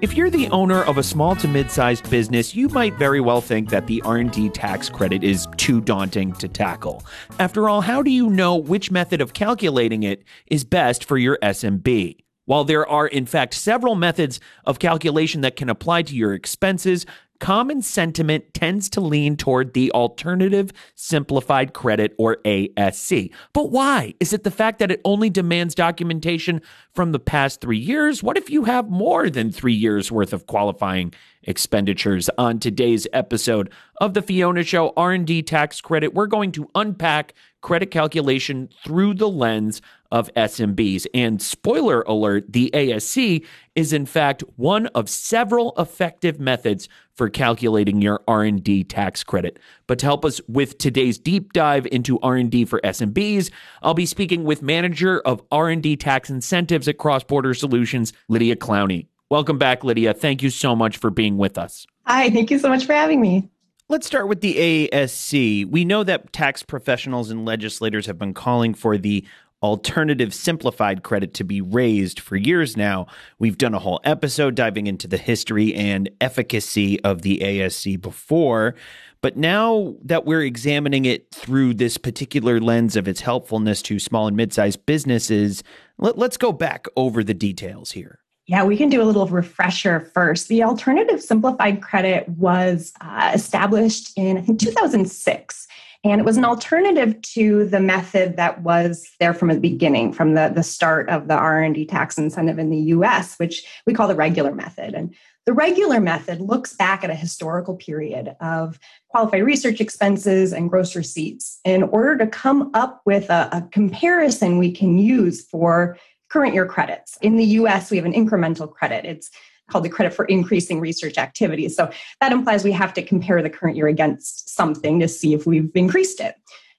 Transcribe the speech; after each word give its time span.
If 0.00 0.14
you're 0.14 0.30
the 0.30 0.48
owner 0.50 0.82
of 0.84 0.96
a 0.96 1.02
small 1.02 1.34
to 1.36 1.48
mid-sized 1.48 2.08
business, 2.08 2.54
you 2.54 2.68
might 2.68 2.94
very 2.94 3.20
well 3.20 3.40
think 3.40 3.68
that 3.70 3.86
the 3.86 4.00
R&D 4.02 4.50
tax 4.50 4.88
credit 4.88 5.24
is 5.24 5.48
too 5.56 5.80
daunting 5.80 6.32
to 6.34 6.48
tackle. 6.48 7.04
After 7.38 7.68
all, 7.68 7.80
how 7.80 8.02
do 8.02 8.10
you 8.10 8.30
know 8.30 8.56
which 8.56 8.90
method 8.90 9.20
of 9.20 9.32
calculating 9.32 10.04
it 10.04 10.24
is 10.46 10.64
best 10.64 11.04
for 11.04 11.18
your 11.18 11.38
SMB? 11.42 12.16
While 12.44 12.64
there 12.64 12.86
are, 12.88 13.06
in 13.06 13.26
fact, 13.26 13.52
several 13.52 13.94
methods 13.94 14.40
of 14.64 14.78
calculation 14.78 15.42
that 15.42 15.56
can 15.56 15.68
apply 15.68 16.02
to 16.02 16.14
your 16.14 16.32
expenses, 16.32 17.04
common 17.40 17.82
sentiment 17.82 18.52
tends 18.54 18.88
to 18.90 19.00
lean 19.00 19.36
toward 19.36 19.74
the 19.74 19.90
alternative 19.92 20.72
simplified 20.94 21.72
credit 21.72 22.14
or 22.18 22.38
ASC. 22.44 23.32
But 23.52 23.70
why? 23.70 24.14
Is 24.20 24.32
it 24.32 24.44
the 24.44 24.50
fact 24.50 24.78
that 24.78 24.90
it 24.90 25.00
only 25.04 25.30
demands 25.30 25.74
documentation 25.74 26.60
from 26.92 27.12
the 27.12 27.18
past 27.18 27.60
3 27.60 27.78
years? 27.78 28.22
What 28.22 28.36
if 28.36 28.50
you 28.50 28.64
have 28.64 28.90
more 28.90 29.30
than 29.30 29.52
3 29.52 29.72
years 29.72 30.10
worth 30.10 30.32
of 30.32 30.46
qualifying 30.46 31.14
expenditures? 31.42 32.28
On 32.38 32.58
today's 32.58 33.06
episode 33.12 33.70
of 34.00 34.14
the 34.14 34.22
Fiona 34.22 34.64
Show 34.64 34.92
R&D 34.96 35.42
tax 35.42 35.80
credit, 35.80 36.14
we're 36.14 36.26
going 36.26 36.52
to 36.52 36.70
unpack 36.74 37.34
credit 37.60 37.90
calculation 37.90 38.68
through 38.84 39.14
the 39.14 39.28
lens 39.28 39.82
of 40.10 40.32
SMBs. 40.34 41.06
And 41.12 41.40
spoiler 41.40 42.02
alert, 42.02 42.52
the 42.52 42.70
ASC 42.72 43.44
is 43.74 43.92
in 43.92 44.06
fact 44.06 44.42
one 44.56 44.86
of 44.88 45.08
several 45.08 45.74
effective 45.76 46.40
methods 46.40 46.88
for 47.14 47.28
calculating 47.28 48.00
your 48.00 48.20
R&D 48.26 48.84
tax 48.84 49.22
credit. 49.24 49.58
But 49.86 49.98
to 49.98 50.06
help 50.06 50.24
us 50.24 50.40
with 50.48 50.78
today's 50.78 51.18
deep 51.18 51.52
dive 51.52 51.86
into 51.86 52.18
R&D 52.20 52.64
for 52.64 52.80
SMBs, 52.82 53.50
I'll 53.82 53.94
be 53.94 54.06
speaking 54.06 54.44
with 54.44 54.62
manager 54.62 55.20
of 55.20 55.42
R&D 55.50 55.96
tax 55.96 56.30
incentives 56.30 56.88
at 56.88 56.98
Cross 56.98 57.24
Border 57.24 57.54
Solutions, 57.54 58.12
Lydia 58.28 58.56
Clowney. 58.56 59.06
Welcome 59.30 59.58
back, 59.58 59.84
Lydia. 59.84 60.14
Thank 60.14 60.42
you 60.42 60.48
so 60.48 60.74
much 60.74 60.96
for 60.96 61.10
being 61.10 61.36
with 61.36 61.58
us. 61.58 61.86
Hi, 62.06 62.30
thank 62.30 62.50
you 62.50 62.58
so 62.58 62.70
much 62.70 62.86
for 62.86 62.94
having 62.94 63.20
me. 63.20 63.50
Let's 63.90 64.06
start 64.06 64.28
with 64.28 64.42
the 64.42 64.88
ASC. 64.90 65.64
We 65.64 65.86
know 65.86 66.04
that 66.04 66.30
tax 66.30 66.62
professionals 66.62 67.30
and 67.30 67.46
legislators 67.46 68.04
have 68.04 68.18
been 68.18 68.34
calling 68.34 68.74
for 68.74 68.98
the 68.98 69.24
alternative 69.62 70.34
simplified 70.34 71.02
credit 71.02 71.32
to 71.32 71.42
be 71.42 71.62
raised 71.62 72.20
for 72.20 72.36
years 72.36 72.76
now. 72.76 73.06
We've 73.38 73.56
done 73.56 73.72
a 73.72 73.78
whole 73.78 73.98
episode 74.04 74.54
diving 74.54 74.88
into 74.88 75.08
the 75.08 75.16
history 75.16 75.74
and 75.74 76.10
efficacy 76.20 77.00
of 77.00 77.22
the 77.22 77.38
ASC 77.38 77.98
before. 77.98 78.74
But 79.22 79.38
now 79.38 79.96
that 80.04 80.26
we're 80.26 80.42
examining 80.42 81.06
it 81.06 81.30
through 81.30 81.72
this 81.72 81.96
particular 81.96 82.60
lens 82.60 82.94
of 82.94 83.08
its 83.08 83.22
helpfulness 83.22 83.80
to 83.82 83.98
small 83.98 84.26
and 84.26 84.36
mid 84.36 84.52
sized 84.52 84.84
businesses, 84.84 85.64
let, 85.96 86.18
us 86.18 86.36
go 86.36 86.52
back 86.52 86.84
over 86.94 87.24
the 87.24 87.32
details 87.32 87.92
here. 87.92 88.18
Yeah, 88.48 88.64
we 88.64 88.76
can 88.76 88.88
do 88.88 89.00
a 89.00 89.04
little 89.04 89.26
refresher 89.26 90.10
first. 90.14 90.48
The 90.48 90.64
alternative 90.64 91.22
simplified 91.22 91.82
credit 91.82 92.28
was 92.28 92.92
uh, 93.00 93.30
established 93.34 94.10
in, 94.16 94.38
I 94.38 94.40
think, 94.40 94.58
2006 94.58 95.68
and 96.04 96.20
it 96.20 96.24
was 96.24 96.36
an 96.36 96.44
alternative 96.44 97.20
to 97.22 97.66
the 97.66 97.80
method 97.80 98.36
that 98.36 98.62
was 98.62 99.10
there 99.18 99.34
from 99.34 99.48
the 99.48 99.58
beginning, 99.58 100.12
from 100.12 100.34
the, 100.34 100.50
the 100.54 100.62
start 100.62 101.08
of 101.08 101.26
the 101.26 101.34
R&D 101.34 101.86
tax 101.86 102.16
incentive 102.16 102.58
in 102.58 102.70
the 102.70 102.78
US, 102.78 103.36
which 103.36 103.64
we 103.84 103.94
call 103.94 104.06
the 104.06 104.14
regular 104.14 104.54
method. 104.54 104.94
And 104.94 105.14
the 105.44 105.52
regular 105.52 106.00
method 106.00 106.40
looks 106.40 106.74
back 106.74 107.02
at 107.02 107.10
a 107.10 107.16
historical 107.16 107.74
period 107.74 108.36
of 108.40 108.78
qualified 109.08 109.42
research 109.42 109.80
expenses 109.80 110.52
and 110.52 110.70
gross 110.70 110.94
receipts 110.94 111.58
in 111.64 111.82
order 111.84 112.16
to 112.18 112.26
come 112.26 112.70
up 112.74 113.00
with 113.04 113.28
a, 113.28 113.48
a 113.50 113.68
comparison 113.72 114.58
we 114.58 114.70
can 114.70 114.98
use 114.98 115.44
for 115.44 115.98
current 116.30 116.54
year 116.54 116.66
credits. 116.66 117.18
In 117.22 117.36
the 117.36 117.44
US, 117.44 117.90
we 117.90 117.96
have 117.96 118.06
an 118.06 118.12
incremental 118.12 118.70
credit. 118.70 119.04
It's 119.04 119.30
called 119.70 119.84
the 119.84 119.90
credit 119.90 120.14
for 120.14 120.24
increasing 120.26 120.80
research 120.80 121.18
activities. 121.18 121.76
So 121.76 121.90
that 122.20 122.32
implies 122.32 122.64
we 122.64 122.72
have 122.72 122.94
to 122.94 123.02
compare 123.02 123.42
the 123.42 123.50
current 123.50 123.76
year 123.76 123.88
against 123.88 124.48
something 124.48 124.98
to 125.00 125.08
see 125.08 125.34
if 125.34 125.46
we've 125.46 125.70
increased 125.74 126.20
it. 126.20 126.36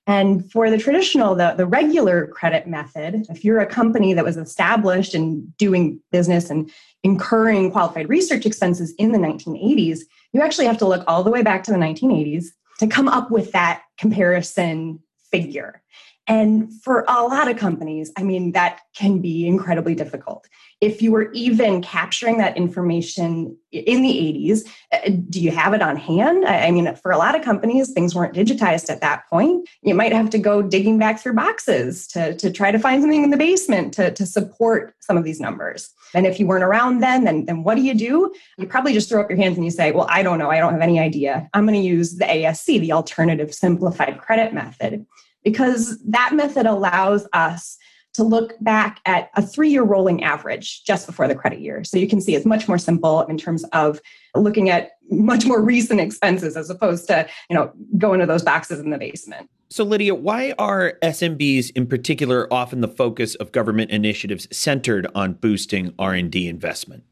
And 0.07 0.51
for 0.51 0.71
the 0.71 0.77
traditional, 0.79 1.35
the, 1.35 1.53
the 1.55 1.67
regular 1.67 2.25
credit 2.27 2.65
method, 2.65 3.27
if 3.29 3.45
you're 3.45 3.59
a 3.59 3.67
company 3.67 4.13
that 4.13 4.25
was 4.25 4.37
established 4.37 5.13
and 5.13 5.55
doing 5.57 5.99
business 6.11 6.49
and 6.49 6.71
incurring 7.03 7.71
qualified 7.71 8.09
research 8.09 8.45
expenses 8.45 8.93
in 8.97 9.11
the 9.11 9.19
1980s, 9.19 9.99
you 10.33 10.41
actually 10.41 10.65
have 10.65 10.79
to 10.79 10.87
look 10.87 11.03
all 11.07 11.23
the 11.23 11.29
way 11.29 11.43
back 11.43 11.63
to 11.63 11.71
the 11.71 11.77
1980s 11.77 12.45
to 12.79 12.87
come 12.87 13.07
up 13.07 13.29
with 13.29 13.51
that 13.51 13.83
comparison 13.99 14.99
figure. 15.31 15.83
And 16.29 16.71
for 16.83 17.05
a 17.07 17.23
lot 17.23 17.49
of 17.49 17.57
companies, 17.57 18.11
I 18.15 18.21
mean, 18.21 18.51
that 18.51 18.81
can 18.95 19.19
be 19.19 19.47
incredibly 19.47 19.95
difficult. 19.95 20.47
If 20.79 21.01
you 21.01 21.11
were 21.11 21.31
even 21.31 21.81
capturing 21.81 22.37
that 22.37 22.55
information 22.55 23.57
in 23.71 24.03
the 24.03 24.13
80s, 24.13 24.69
uh, 24.93 25.09
do 25.27 25.41
you 25.41 25.49
have 25.49 25.73
it 25.73 25.81
on 25.81 25.97
hand? 25.97 26.45
I 26.45 26.69
mean, 26.69 26.95
for 26.97 27.11
a 27.11 27.17
lot 27.17 27.33
of 27.33 27.41
companies, 27.41 27.91
things 27.91 28.13
weren't 28.13 28.35
digitized 28.35 28.91
at 28.91 29.01
that 29.01 29.27
point. 29.27 29.67
You 29.81 29.95
might 29.95 30.13
have 30.13 30.29
to 30.29 30.37
go 30.37 30.61
digging 30.61 30.99
back 30.99 31.19
through 31.19 31.33
boxes 31.33 32.07
to, 32.09 32.35
to 32.35 32.51
try 32.51 32.71
to 32.71 32.77
find 32.77 33.01
something 33.01 33.23
in 33.23 33.31
the 33.31 33.37
basement 33.37 33.95
to, 33.95 34.11
to 34.11 34.25
support 34.27 34.93
some 34.99 35.17
of 35.17 35.23
these 35.23 35.39
numbers. 35.39 35.89
And 36.13 36.27
if 36.27 36.39
you 36.39 36.45
weren't 36.45 36.63
around 36.63 36.99
then, 36.99 37.23
then, 37.23 37.45
then 37.45 37.63
what 37.63 37.73
do 37.73 37.81
you 37.81 37.95
do? 37.95 38.31
You 38.59 38.67
probably 38.67 38.93
just 38.93 39.09
throw 39.09 39.21
up 39.21 39.31
your 39.31 39.37
hands 39.37 39.57
and 39.57 39.65
you 39.65 39.71
say, 39.71 39.91
Well, 39.91 40.07
I 40.09 40.21
don't 40.21 40.37
know. 40.37 40.51
I 40.51 40.59
don't 40.59 40.73
have 40.73 40.81
any 40.81 40.99
idea. 40.99 41.49
I'm 41.55 41.65
going 41.65 41.79
to 41.79 41.87
use 41.87 42.17
the 42.17 42.25
ASC, 42.25 42.79
the 42.79 42.91
alternative 42.91 43.53
simplified 43.53 44.19
credit 44.19 44.53
method 44.53 45.07
because 45.43 46.01
that 46.05 46.33
method 46.33 46.65
allows 46.65 47.27
us 47.33 47.77
to 48.13 48.23
look 48.23 48.53
back 48.61 48.99
at 49.05 49.29
a 49.35 49.41
three 49.41 49.69
year 49.69 49.83
rolling 49.83 50.23
average 50.23 50.83
just 50.83 51.05
before 51.05 51.27
the 51.27 51.35
credit 51.35 51.59
year. 51.59 51.83
So 51.83 51.97
you 51.97 52.07
can 52.07 52.19
see 52.19 52.35
it's 52.35 52.45
much 52.45 52.67
more 52.67 52.77
simple 52.77 53.21
in 53.21 53.37
terms 53.37 53.63
of 53.65 54.01
looking 54.35 54.69
at 54.69 54.91
much 55.11 55.45
more 55.45 55.61
recent 55.61 55.99
expenses 55.99 56.57
as 56.57 56.69
opposed 56.69 57.07
to, 57.07 57.27
you 57.49 57.55
know, 57.55 57.71
going 57.97 58.19
to 58.19 58.25
those 58.25 58.43
boxes 58.43 58.79
in 58.79 58.89
the 58.89 58.97
basement. 58.97 59.49
So 59.69 59.83
Lydia, 59.83 60.15
why 60.15 60.53
are 60.57 60.97
SMBs 61.03 61.71
in 61.75 61.85
particular 61.85 62.51
often 62.51 62.81
the 62.81 62.87
focus 62.87 63.35
of 63.35 63.51
government 63.51 63.91
initiatives 63.91 64.47
centered 64.51 65.07
on 65.13 65.33
boosting 65.33 65.93
R&D 65.99 66.47
investment? 66.47 67.03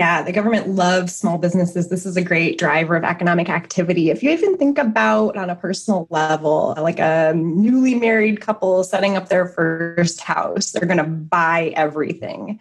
Yeah, 0.00 0.22
the 0.22 0.32
government 0.32 0.66
loves 0.66 1.14
small 1.14 1.36
businesses. 1.36 1.90
This 1.90 2.06
is 2.06 2.16
a 2.16 2.22
great 2.22 2.56
driver 2.58 2.96
of 2.96 3.04
economic 3.04 3.50
activity. 3.50 4.08
If 4.08 4.22
you 4.22 4.30
even 4.30 4.56
think 4.56 4.78
about 4.78 5.36
on 5.36 5.50
a 5.50 5.54
personal 5.54 6.06
level, 6.08 6.72
like 6.78 6.98
a 6.98 7.34
newly 7.36 7.96
married 7.96 8.40
couple 8.40 8.82
setting 8.82 9.18
up 9.18 9.28
their 9.28 9.46
first 9.46 10.22
house, 10.22 10.70
they're 10.70 10.88
going 10.88 10.96
to 10.96 11.04
buy 11.04 11.74
everything. 11.76 12.58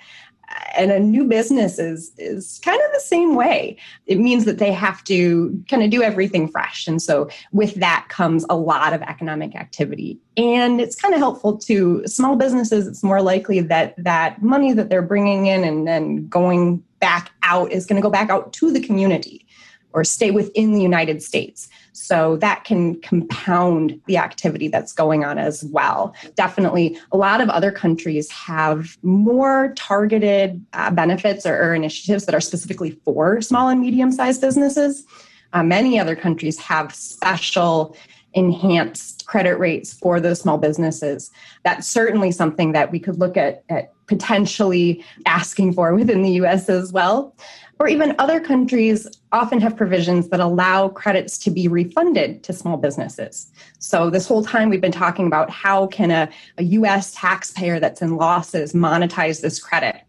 And 0.76 0.92
a 0.92 1.00
new 1.00 1.24
business 1.30 1.80
is 1.80 2.12
is 2.18 2.60
kind 2.62 2.82
of 2.82 2.92
the 2.92 3.00
same 3.00 3.36
way. 3.36 3.78
It 4.06 4.20
means 4.20 4.44
that 4.44 4.58
they 4.58 4.74
have 4.74 5.02
to 5.06 5.64
kind 5.70 5.82
of 5.82 5.92
do 5.92 6.04
everything 6.04 6.50
fresh. 6.50 6.88
And 6.88 7.02
so 7.02 7.30
with 7.54 7.76
that 7.76 8.08
comes 8.10 8.46
a 8.50 8.58
lot 8.58 8.92
of 8.92 9.02
economic 9.04 9.56
activity. 9.56 10.20
And 10.36 10.82
it's 10.82 10.96
kind 10.96 11.14
of 11.14 11.22
helpful 11.22 11.58
to 11.60 12.06
small 12.06 12.36
businesses. 12.36 12.86
It's 12.86 13.04
more 13.04 13.22
likely 13.22 13.62
that 13.62 13.94
that 13.98 14.42
money 14.42 14.74
that 14.74 14.90
they're 14.90 15.02
bringing 15.02 15.46
in 15.46 15.64
and 15.64 15.88
then 15.88 16.28
going 16.28 16.84
back 17.00 17.32
out 17.44 17.72
is 17.72 17.86
going 17.86 17.96
to 17.96 18.06
go 18.06 18.10
back 18.10 18.30
out 18.30 18.54
to 18.54 18.72
the 18.72 18.80
community 18.80 19.46
or 19.94 20.04
stay 20.04 20.32
within 20.32 20.74
the 20.74 20.82
United 20.82 21.24
States. 21.24 21.68
So 21.94 22.38
that 22.38 22.64
can 22.64 23.02
compound 23.02 24.00
the 24.06 24.18
activity 24.18 24.68
that's 24.68 24.94
going 24.94 25.26
on 25.26 25.38
as 25.38 25.64
well. 25.66 26.16
Definitely, 26.36 26.98
a 27.12 27.18
lot 27.18 27.42
of 27.42 27.50
other 27.50 27.72
countries 27.72 28.32
have 28.32 28.98
more 29.02 29.74
targeted 29.76 30.64
uh, 30.74 30.92
benefits 30.92 31.46
or, 31.46 31.56
or, 31.56 31.74
initiatives 31.74 32.26
that 32.26 32.36
are 32.36 32.42
specifically 32.42 32.92
for 33.04 33.42
small 33.42 33.68
and 33.68 33.82
medium 33.82 34.12
sized 34.12 34.42
businesses. 34.42 35.06
Uh, 35.54 35.64
many 35.64 36.00
other 36.00 36.16
countries 36.16 36.60
have 36.60 36.94
special 36.94 37.96
enhanced 38.34 39.26
credit 39.26 39.58
rates 39.58 39.92
for 39.94 40.20
those 40.20 40.40
small 40.40 40.58
businesses. 40.58 41.32
That's 41.64 41.88
certainly 41.88 42.32
something 42.32 42.74
that 42.74 42.92
we 42.92 43.00
could 43.00 43.18
look 43.18 43.38
at, 43.38 43.64
at 43.70 43.92
potentially 44.10 45.06
asking 45.26 45.72
for 45.72 45.94
within 45.94 46.24
the 46.24 46.32
US 46.32 46.68
as 46.68 46.92
well. 46.92 47.34
Or 47.80 47.88
even 47.88 48.14
other 48.20 48.42
countries 48.42 49.08
often 49.32 49.62
have 49.62 49.78
provisions 49.78 50.28
that 50.30 50.42
allow 50.42 50.90
credits 50.90 51.38
to 51.38 51.52
be 51.52 51.70
refunded 51.70 52.44
to 52.44 52.52
small 52.52 52.76
businesses. 52.76 53.50
So 53.78 54.10
this 54.10 54.28
whole 54.28 54.44
time 54.44 54.68
we've 54.68 54.82
been 54.82 54.92
talking 54.92 55.28
about 55.28 55.50
how 55.50 55.88
can 55.88 56.12
a, 56.12 56.28
a 56.58 56.64
US 56.64 57.14
taxpayer 57.14 57.80
that's 57.80 58.02
in 58.02 58.18
losses 58.18 58.74
monetize 58.74 59.42
this 59.42 59.62
credit. 59.62 60.02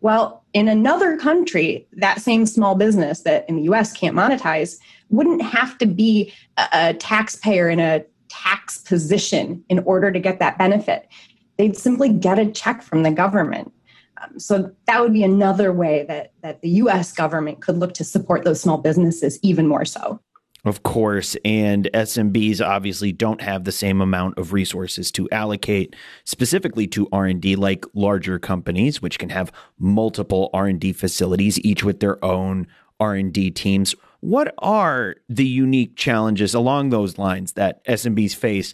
Well, 0.00 0.42
in 0.54 0.68
another 0.68 1.18
country, 1.18 1.86
that 1.92 2.20
same 2.20 2.46
small 2.46 2.74
business 2.76 3.22
that 3.22 3.46
in 3.48 3.56
the 3.56 3.62
US 3.72 3.92
can't 3.92 4.16
monetize 4.16 4.78
wouldn't 5.10 5.42
have 5.42 5.76
to 5.78 5.86
be 5.86 6.32
a, 6.56 6.68
a 6.72 6.94
taxpayer 6.94 7.68
in 7.68 7.78
a 7.78 8.04
tax 8.28 8.78
position 8.78 9.62
in 9.68 9.80
order 9.80 10.10
to 10.10 10.18
get 10.18 10.38
that 10.38 10.56
benefit 10.56 11.08
they'd 11.56 11.76
simply 11.76 12.08
get 12.08 12.38
a 12.38 12.50
check 12.50 12.82
from 12.82 13.02
the 13.02 13.10
government. 13.10 13.72
Um, 14.22 14.38
so 14.38 14.70
that 14.86 15.00
would 15.00 15.12
be 15.12 15.24
another 15.24 15.72
way 15.72 16.04
that, 16.08 16.32
that 16.42 16.62
the 16.62 16.68
US 16.70 17.12
government 17.12 17.60
could 17.60 17.78
look 17.78 17.94
to 17.94 18.04
support 18.04 18.44
those 18.44 18.60
small 18.60 18.78
businesses 18.78 19.38
even 19.42 19.66
more 19.66 19.84
so. 19.84 20.20
Of 20.64 20.84
course, 20.84 21.36
and 21.44 21.90
SMBs 21.92 22.64
obviously 22.64 23.10
don't 23.10 23.40
have 23.40 23.64
the 23.64 23.72
same 23.72 24.00
amount 24.00 24.38
of 24.38 24.52
resources 24.52 25.10
to 25.12 25.28
allocate 25.30 25.96
specifically 26.24 26.86
to 26.88 27.08
R&D 27.10 27.56
like 27.56 27.84
larger 27.94 28.38
companies 28.38 29.02
which 29.02 29.18
can 29.18 29.30
have 29.30 29.50
multiple 29.80 30.50
R&D 30.54 30.92
facilities 30.92 31.58
each 31.60 31.82
with 31.82 31.98
their 31.98 32.24
own 32.24 32.68
R&D 33.00 33.50
teams. 33.50 33.96
What 34.20 34.54
are 34.58 35.16
the 35.28 35.46
unique 35.46 35.96
challenges 35.96 36.54
along 36.54 36.90
those 36.90 37.18
lines 37.18 37.54
that 37.54 37.84
SMBs 37.86 38.36
face 38.36 38.72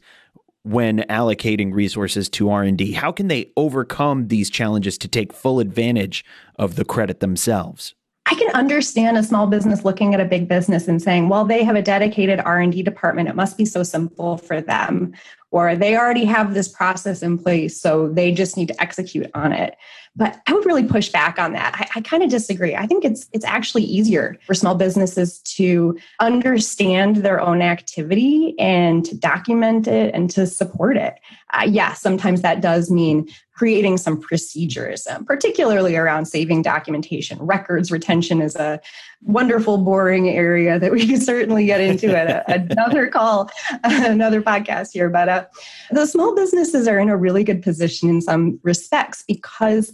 when 0.68 1.00
allocating 1.10 1.72
resources 1.72 2.28
to 2.30 2.50
R&D? 2.50 2.92
How 2.92 3.10
can 3.10 3.28
they 3.28 3.50
overcome 3.56 4.28
these 4.28 4.50
challenges 4.50 4.98
to 4.98 5.08
take 5.08 5.32
full 5.32 5.60
advantage 5.60 6.24
of 6.56 6.76
the 6.76 6.84
credit 6.84 7.20
themselves? 7.20 7.94
I 8.30 8.34
can 8.34 8.50
understand 8.50 9.16
a 9.16 9.22
small 9.22 9.46
business 9.46 9.86
looking 9.86 10.12
at 10.14 10.20
a 10.20 10.24
big 10.26 10.48
business 10.48 10.86
and 10.86 11.00
saying, 11.00 11.30
"Well, 11.30 11.46
they 11.46 11.64
have 11.64 11.76
a 11.76 11.82
dedicated 11.82 12.40
R&D 12.40 12.82
department. 12.82 13.30
It 13.30 13.36
must 13.36 13.56
be 13.56 13.64
so 13.64 13.82
simple 13.82 14.36
for 14.36 14.60
them." 14.60 15.14
Or 15.50 15.74
they 15.74 15.96
already 15.96 16.26
have 16.26 16.52
this 16.52 16.68
process 16.68 17.22
in 17.22 17.38
place, 17.38 17.80
so 17.80 18.08
they 18.08 18.30
just 18.32 18.58
need 18.58 18.68
to 18.68 18.82
execute 18.82 19.30
on 19.32 19.54
it. 19.54 19.76
But 20.16 20.40
I 20.46 20.52
would 20.52 20.66
really 20.66 20.84
push 20.84 21.10
back 21.10 21.38
on 21.38 21.52
that. 21.52 21.74
I, 21.74 21.98
I 21.98 22.00
kind 22.00 22.22
of 22.22 22.30
disagree. 22.30 22.74
I 22.74 22.86
think 22.86 23.04
it's 23.04 23.28
it's 23.32 23.44
actually 23.44 23.84
easier 23.84 24.36
for 24.46 24.54
small 24.54 24.74
businesses 24.74 25.38
to 25.40 25.96
understand 26.20 27.16
their 27.16 27.40
own 27.40 27.62
activity 27.62 28.54
and 28.58 29.04
to 29.04 29.16
document 29.16 29.86
it 29.86 30.14
and 30.14 30.28
to 30.30 30.46
support 30.46 30.96
it. 30.96 31.14
Uh, 31.52 31.64
yeah, 31.68 31.94
sometimes 31.94 32.42
that 32.42 32.60
does 32.60 32.90
mean 32.90 33.28
creating 33.58 33.96
some 33.96 34.20
procedures, 34.20 35.04
um, 35.08 35.24
particularly 35.24 35.96
around 35.96 36.26
saving 36.26 36.62
documentation. 36.62 37.36
Records 37.40 37.90
retention 37.90 38.40
is 38.40 38.54
a 38.54 38.80
wonderful, 39.22 39.78
boring 39.78 40.28
area 40.28 40.78
that 40.78 40.92
we 40.92 41.04
can 41.04 41.20
certainly 41.20 41.66
get 41.66 41.80
into 41.80 42.16
at 42.16 42.48
another 42.70 43.08
call, 43.08 43.50
another 43.82 44.40
podcast 44.40 44.92
here. 44.92 45.10
But 45.10 45.28
uh, 45.28 45.46
the 45.90 46.06
small 46.06 46.36
businesses 46.36 46.86
are 46.86 47.00
in 47.00 47.08
a 47.08 47.16
really 47.16 47.42
good 47.42 47.60
position 47.60 48.08
in 48.08 48.20
some 48.20 48.60
respects 48.62 49.24
because 49.26 49.92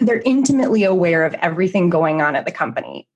they're 0.00 0.22
intimately 0.24 0.84
aware 0.84 1.24
of 1.24 1.34
everything 1.34 1.90
going 1.90 2.20
on 2.20 2.36
at 2.36 2.44
the 2.44 2.52
company. 2.52 3.08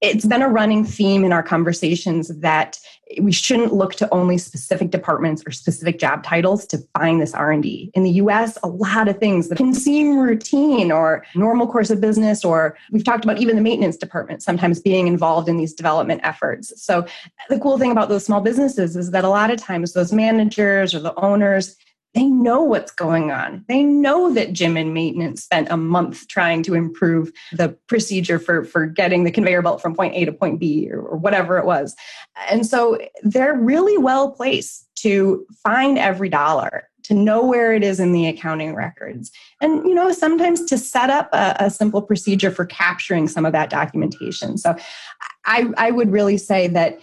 It's 0.00 0.24
been 0.24 0.42
a 0.42 0.48
running 0.48 0.84
theme 0.84 1.24
in 1.24 1.32
our 1.32 1.42
conversations 1.42 2.28
that 2.28 2.78
we 3.20 3.32
shouldn't 3.32 3.72
look 3.72 3.94
to 3.94 4.08
only 4.12 4.38
specific 4.38 4.90
departments 4.90 5.42
or 5.46 5.50
specific 5.50 5.98
job 5.98 6.22
titles 6.22 6.66
to 6.66 6.78
find 6.96 7.20
this 7.20 7.34
r&d 7.34 7.90
in 7.94 8.02
the 8.02 8.10
us 8.10 8.58
a 8.62 8.68
lot 8.68 9.08
of 9.08 9.18
things 9.18 9.48
that 9.48 9.56
can 9.56 9.72
seem 9.72 10.18
routine 10.18 10.92
or 10.92 11.24
normal 11.34 11.66
course 11.66 11.90
of 11.90 12.00
business 12.00 12.44
or 12.44 12.76
we've 12.92 13.04
talked 13.04 13.24
about 13.24 13.38
even 13.38 13.56
the 13.56 13.62
maintenance 13.62 13.96
department 13.96 14.42
sometimes 14.42 14.78
being 14.78 15.06
involved 15.06 15.48
in 15.48 15.56
these 15.56 15.72
development 15.72 16.20
efforts. 16.22 16.72
So 16.80 17.06
the 17.48 17.58
cool 17.58 17.78
thing 17.78 17.90
about 17.90 18.08
those 18.08 18.24
small 18.24 18.40
businesses 18.40 18.94
is 18.94 19.10
that 19.12 19.24
a 19.24 19.28
lot 19.30 19.50
of 19.50 19.58
times 19.58 19.94
those 19.94 20.12
managers 20.12 20.94
or 20.94 21.00
the 21.00 21.18
owners 21.18 21.76
they 22.18 22.26
know 22.26 22.62
what's 22.62 22.90
going 22.90 23.30
on. 23.30 23.64
They 23.68 23.84
know 23.84 24.34
that 24.34 24.52
Jim 24.52 24.76
and 24.76 24.92
maintenance 24.92 25.44
spent 25.44 25.68
a 25.70 25.76
month 25.76 26.26
trying 26.26 26.64
to 26.64 26.74
improve 26.74 27.30
the 27.52 27.68
procedure 27.86 28.40
for, 28.40 28.64
for 28.64 28.86
getting 28.86 29.22
the 29.22 29.30
conveyor 29.30 29.62
belt 29.62 29.80
from 29.80 29.94
point 29.94 30.16
A 30.16 30.24
to 30.24 30.32
point 30.32 30.58
B 30.58 30.90
or, 30.90 31.00
or 31.00 31.16
whatever 31.16 31.58
it 31.58 31.64
was. 31.64 31.94
And 32.50 32.66
so 32.66 32.98
they're 33.22 33.54
really 33.54 33.98
well 33.98 34.32
placed 34.32 34.88
to 34.96 35.46
find 35.62 35.96
every 35.96 36.28
dollar 36.28 36.88
to 37.04 37.14
know 37.14 37.46
where 37.46 37.72
it 37.72 37.84
is 37.84 38.00
in 38.00 38.10
the 38.10 38.26
accounting 38.26 38.74
records 38.74 39.30
and 39.62 39.86
you 39.86 39.94
know 39.94 40.10
sometimes 40.10 40.64
to 40.64 40.76
set 40.76 41.08
up 41.10 41.30
a, 41.32 41.56
a, 41.60 41.70
simple 41.70 42.02
procedure 42.02 42.50
for 42.50 42.66
capturing 42.66 43.28
some 43.28 43.46
of 43.46 43.52
that 43.52 43.70
documentation 43.70 44.58
so 44.58 44.76
I, 45.46 45.68
I 45.78 45.92
would 45.92 46.10
really 46.10 46.36
say 46.36 46.66
that 46.66 46.98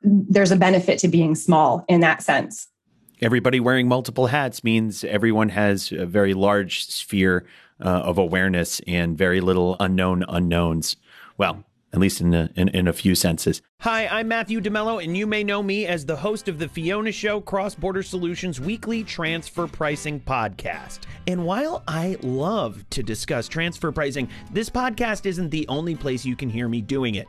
there's 0.00 0.50
a 0.50 0.56
benefit 0.56 0.98
to 1.00 1.08
being 1.08 1.34
small 1.34 1.84
in 1.88 2.00
that 2.00 2.22
sense 2.22 2.66
everybody 3.20 3.60
wearing 3.60 3.88
multiple 3.88 4.28
hats 4.28 4.64
means 4.64 5.04
everyone 5.04 5.50
has 5.50 5.92
a 5.92 6.06
very 6.06 6.34
large 6.34 6.86
sphere 6.86 7.46
uh, 7.80 7.88
of 7.88 8.18
awareness 8.18 8.80
and 8.86 9.16
very 9.16 9.40
little 9.40 9.76
unknown 9.80 10.24
unknowns. 10.28 10.96
Well, 11.36 11.64
at 11.94 12.00
least 12.00 12.20
in 12.20 12.34
a, 12.34 12.50
in, 12.56 12.68
in 12.70 12.88
a 12.88 12.92
few 12.92 13.14
senses. 13.14 13.62
Hi, 13.82 14.08
I'm 14.08 14.26
Matthew 14.26 14.60
DeMello, 14.60 15.02
and 15.02 15.16
you 15.16 15.28
may 15.28 15.44
know 15.44 15.62
me 15.62 15.86
as 15.86 16.04
the 16.04 16.16
host 16.16 16.48
of 16.48 16.58
the 16.58 16.66
Fiona 16.66 17.12
Show 17.12 17.40
Cross 17.40 17.76
Border 17.76 18.02
Solutions 18.02 18.60
weekly 18.60 19.04
transfer 19.04 19.68
pricing 19.68 20.18
podcast. 20.18 21.00
And 21.28 21.46
while 21.46 21.84
I 21.86 22.16
love 22.22 22.84
to 22.90 23.04
discuss 23.04 23.46
transfer 23.46 23.92
pricing, 23.92 24.28
this 24.52 24.68
podcast 24.68 25.24
isn't 25.24 25.50
the 25.50 25.68
only 25.68 25.94
place 25.94 26.24
you 26.24 26.34
can 26.34 26.50
hear 26.50 26.68
me 26.68 26.80
doing 26.80 27.14
it. 27.14 27.28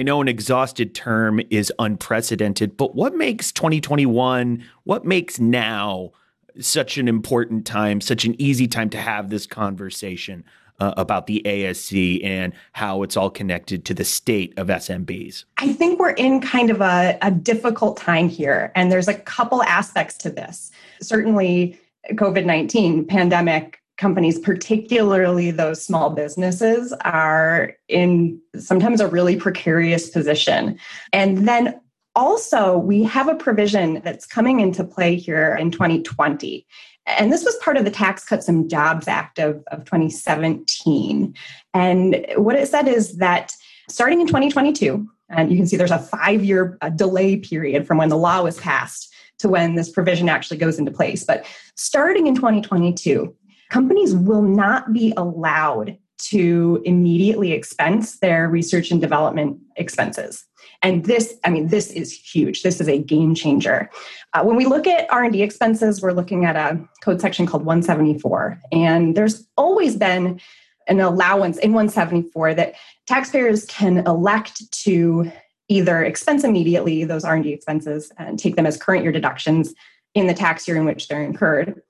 I 0.00 0.02
know 0.02 0.22
an 0.22 0.28
exhausted 0.28 0.94
term 0.94 1.42
is 1.50 1.70
unprecedented, 1.78 2.74
but 2.78 2.94
what 2.94 3.14
makes 3.14 3.52
2021, 3.52 4.64
what 4.84 5.04
makes 5.04 5.38
now 5.38 6.12
such 6.58 6.96
an 6.96 7.06
important 7.06 7.66
time, 7.66 8.00
such 8.00 8.24
an 8.24 8.34
easy 8.40 8.66
time 8.66 8.88
to 8.90 8.98
have 8.98 9.28
this 9.28 9.46
conversation 9.46 10.42
uh, 10.78 10.94
about 10.96 11.26
the 11.26 11.42
ASC 11.44 12.24
and 12.24 12.54
how 12.72 13.02
it's 13.02 13.14
all 13.14 13.28
connected 13.28 13.84
to 13.84 13.92
the 13.92 14.06
state 14.06 14.54
of 14.56 14.68
SMBs? 14.68 15.44
I 15.58 15.74
think 15.74 16.00
we're 16.00 16.12
in 16.12 16.40
kind 16.40 16.70
of 16.70 16.80
a, 16.80 17.18
a 17.20 17.30
difficult 17.30 17.98
time 17.98 18.30
here, 18.30 18.72
and 18.74 18.90
there's 18.90 19.08
a 19.08 19.12
couple 19.12 19.62
aspects 19.64 20.16
to 20.16 20.30
this. 20.30 20.70
Certainly, 21.02 21.78
COVID 22.14 22.46
19 22.46 23.04
pandemic 23.04 23.79
companies, 24.00 24.38
particularly 24.38 25.50
those 25.50 25.84
small 25.84 26.10
businesses, 26.10 26.92
are 27.04 27.74
in 27.86 28.40
sometimes 28.58 29.00
a 29.00 29.06
really 29.06 29.36
precarious 29.36 30.08
position. 30.08 30.78
And 31.12 31.46
then 31.46 31.78
also, 32.16 32.76
we 32.76 33.04
have 33.04 33.28
a 33.28 33.36
provision 33.36 34.00
that's 34.02 34.26
coming 34.26 34.58
into 34.58 34.82
play 34.82 35.14
here 35.14 35.54
in 35.54 35.70
2020. 35.70 36.66
And 37.06 37.32
this 37.32 37.44
was 37.44 37.56
part 37.58 37.76
of 37.76 37.84
the 37.84 37.90
Tax 37.90 38.24
Cuts 38.24 38.48
and 38.48 38.68
Jobs 38.68 39.06
Act 39.06 39.38
of, 39.38 39.62
of 39.70 39.84
2017. 39.84 41.34
And 41.74 42.26
what 42.36 42.56
it 42.56 42.68
said 42.68 42.88
is 42.88 43.18
that 43.18 43.54
starting 43.88 44.20
in 44.20 44.26
2022, 44.26 45.08
and 45.28 45.50
you 45.50 45.56
can 45.56 45.66
see 45.66 45.76
there's 45.76 45.90
a 45.90 45.98
five 45.98 46.42
year 46.42 46.78
uh, 46.80 46.88
delay 46.88 47.36
period 47.36 47.86
from 47.86 47.98
when 47.98 48.08
the 48.08 48.16
law 48.16 48.42
was 48.42 48.58
passed 48.58 49.12
to 49.38 49.48
when 49.48 49.74
this 49.74 49.90
provision 49.90 50.28
actually 50.28 50.58
goes 50.58 50.78
into 50.78 50.90
place. 50.90 51.24
But 51.24 51.46
starting 51.74 52.26
in 52.26 52.34
2022, 52.34 53.34
companies 53.70 54.14
will 54.14 54.42
not 54.42 54.92
be 54.92 55.14
allowed 55.16 55.96
to 56.18 56.82
immediately 56.84 57.52
expense 57.52 58.18
their 58.18 58.48
research 58.48 58.90
and 58.90 59.00
development 59.00 59.58
expenses. 59.76 60.44
And 60.82 61.04
this 61.04 61.34
i 61.44 61.50
mean 61.50 61.68
this 61.68 61.90
is 61.90 62.12
huge. 62.12 62.62
This 62.62 62.80
is 62.80 62.88
a 62.88 62.98
game 62.98 63.34
changer. 63.34 63.90
Uh, 64.34 64.42
when 64.42 64.56
we 64.56 64.66
look 64.66 64.86
at 64.86 65.10
r&d 65.10 65.42
expenses 65.42 66.02
we're 66.02 66.12
looking 66.12 66.44
at 66.44 66.56
a 66.56 66.78
code 67.02 67.20
section 67.20 67.46
called 67.46 67.64
174 67.64 68.60
and 68.70 69.16
there's 69.16 69.46
always 69.56 69.96
been 69.96 70.40
an 70.88 71.00
allowance 71.00 71.58
in 71.58 71.72
174 71.72 72.54
that 72.54 72.74
taxpayers 73.06 73.64
can 73.66 73.98
elect 74.06 74.70
to 74.72 75.30
either 75.68 76.04
expense 76.04 76.44
immediately 76.44 77.04
those 77.04 77.24
r&d 77.24 77.50
expenses 77.50 78.12
and 78.18 78.38
take 78.38 78.56
them 78.56 78.66
as 78.66 78.76
current 78.76 79.02
year 79.02 79.12
deductions 79.12 79.74
in 80.14 80.26
the 80.26 80.34
tax 80.34 80.68
year 80.68 80.76
in 80.76 80.84
which 80.84 81.08
they're 81.08 81.22
incurred 81.22 81.80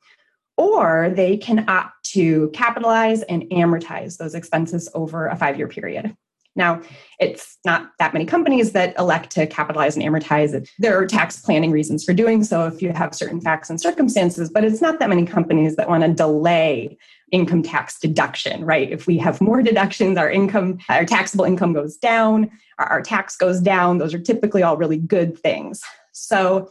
or 0.60 1.10
they 1.16 1.38
can 1.38 1.66
opt 1.70 2.04
to 2.04 2.50
capitalize 2.50 3.22
and 3.22 3.44
amortize 3.44 4.18
those 4.18 4.34
expenses 4.34 4.90
over 4.92 5.26
a 5.26 5.34
five 5.34 5.56
year 5.56 5.66
period. 5.66 6.14
Now, 6.54 6.82
it's 7.18 7.56
not 7.64 7.92
that 7.98 8.12
many 8.12 8.26
companies 8.26 8.72
that 8.72 8.94
elect 8.98 9.30
to 9.30 9.46
capitalize 9.46 9.96
and 9.96 10.04
amortize. 10.04 10.68
There 10.78 10.98
are 10.98 11.06
tax 11.06 11.40
planning 11.40 11.70
reasons 11.70 12.04
for 12.04 12.12
doing 12.12 12.44
so 12.44 12.66
if 12.66 12.82
you 12.82 12.92
have 12.92 13.14
certain 13.14 13.40
facts 13.40 13.70
and 13.70 13.80
circumstances, 13.80 14.50
but 14.50 14.62
it's 14.62 14.82
not 14.82 14.98
that 14.98 15.08
many 15.08 15.24
companies 15.24 15.76
that 15.76 15.88
want 15.88 16.02
to 16.02 16.12
delay 16.12 16.98
income 17.32 17.62
tax 17.62 17.98
deduction, 17.98 18.62
right? 18.62 18.90
If 18.90 19.06
we 19.06 19.16
have 19.16 19.40
more 19.40 19.62
deductions, 19.62 20.18
our 20.18 20.30
income, 20.30 20.78
our 20.90 21.06
taxable 21.06 21.46
income 21.46 21.72
goes 21.72 21.96
down, 21.96 22.50
our, 22.78 22.86
our 22.86 23.02
tax 23.02 23.34
goes 23.36 23.60
down. 23.60 23.96
Those 23.96 24.12
are 24.12 24.18
typically 24.18 24.62
all 24.62 24.76
really 24.76 24.98
good 24.98 25.38
things. 25.38 25.82
So 26.12 26.68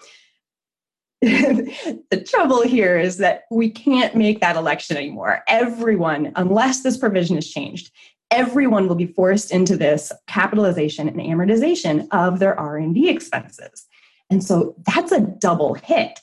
the 1.22 2.26
trouble 2.26 2.62
here 2.62 2.98
is 2.98 3.18
that 3.18 3.44
we 3.52 3.70
can't 3.70 4.16
make 4.16 4.40
that 4.40 4.56
election 4.56 4.96
anymore. 4.96 5.44
Everyone, 5.48 6.32
unless 6.36 6.82
this 6.82 6.98
provision 6.98 7.38
is 7.38 7.50
changed, 7.50 7.92
everyone 8.32 8.88
will 8.88 8.96
be 8.96 9.08
forced 9.08 9.52
into 9.52 9.76
this 9.76 10.12
capitalization 10.28 11.10
and 11.10 11.20
amortization 11.20 12.08
of 12.12 12.40
their 12.40 12.58
R&D 12.58 13.10
expenses. 13.10 13.86
And 14.30 14.44
so 14.44 14.76
that's 14.86 15.12
a 15.12 15.22
double 15.22 15.74
hit. 15.74 16.20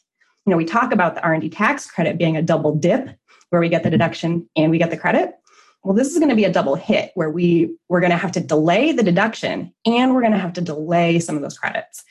You 0.46 0.52
know, 0.52 0.56
we 0.56 0.64
talk 0.64 0.92
about 0.92 1.16
the 1.16 1.22
R&D 1.22 1.50
tax 1.50 1.90
credit 1.90 2.16
being 2.16 2.36
a 2.36 2.42
double 2.42 2.74
dip 2.74 3.10
where 3.50 3.60
we 3.60 3.68
get 3.68 3.82
the 3.82 3.90
deduction 3.90 4.48
and 4.56 4.70
we 4.70 4.78
get 4.78 4.90
the 4.90 4.96
credit. 4.96 5.34
Well, 5.82 5.94
this 5.94 6.12
is 6.12 6.18
going 6.18 6.30
to 6.30 6.36
be 6.36 6.44
a 6.44 6.52
double 6.52 6.74
hit 6.74 7.12
where 7.14 7.30
we 7.30 7.76
we're 7.88 8.00
going 8.00 8.10
to 8.10 8.16
have 8.16 8.32
to 8.32 8.40
delay 8.40 8.92
the 8.92 9.02
deduction 9.02 9.72
and 9.84 10.14
we're 10.14 10.20
going 10.20 10.32
to 10.32 10.38
have 10.38 10.52
to 10.54 10.60
delay 10.60 11.18
some 11.20 11.36
of 11.36 11.42
those 11.42 11.58
credits. 11.58 12.02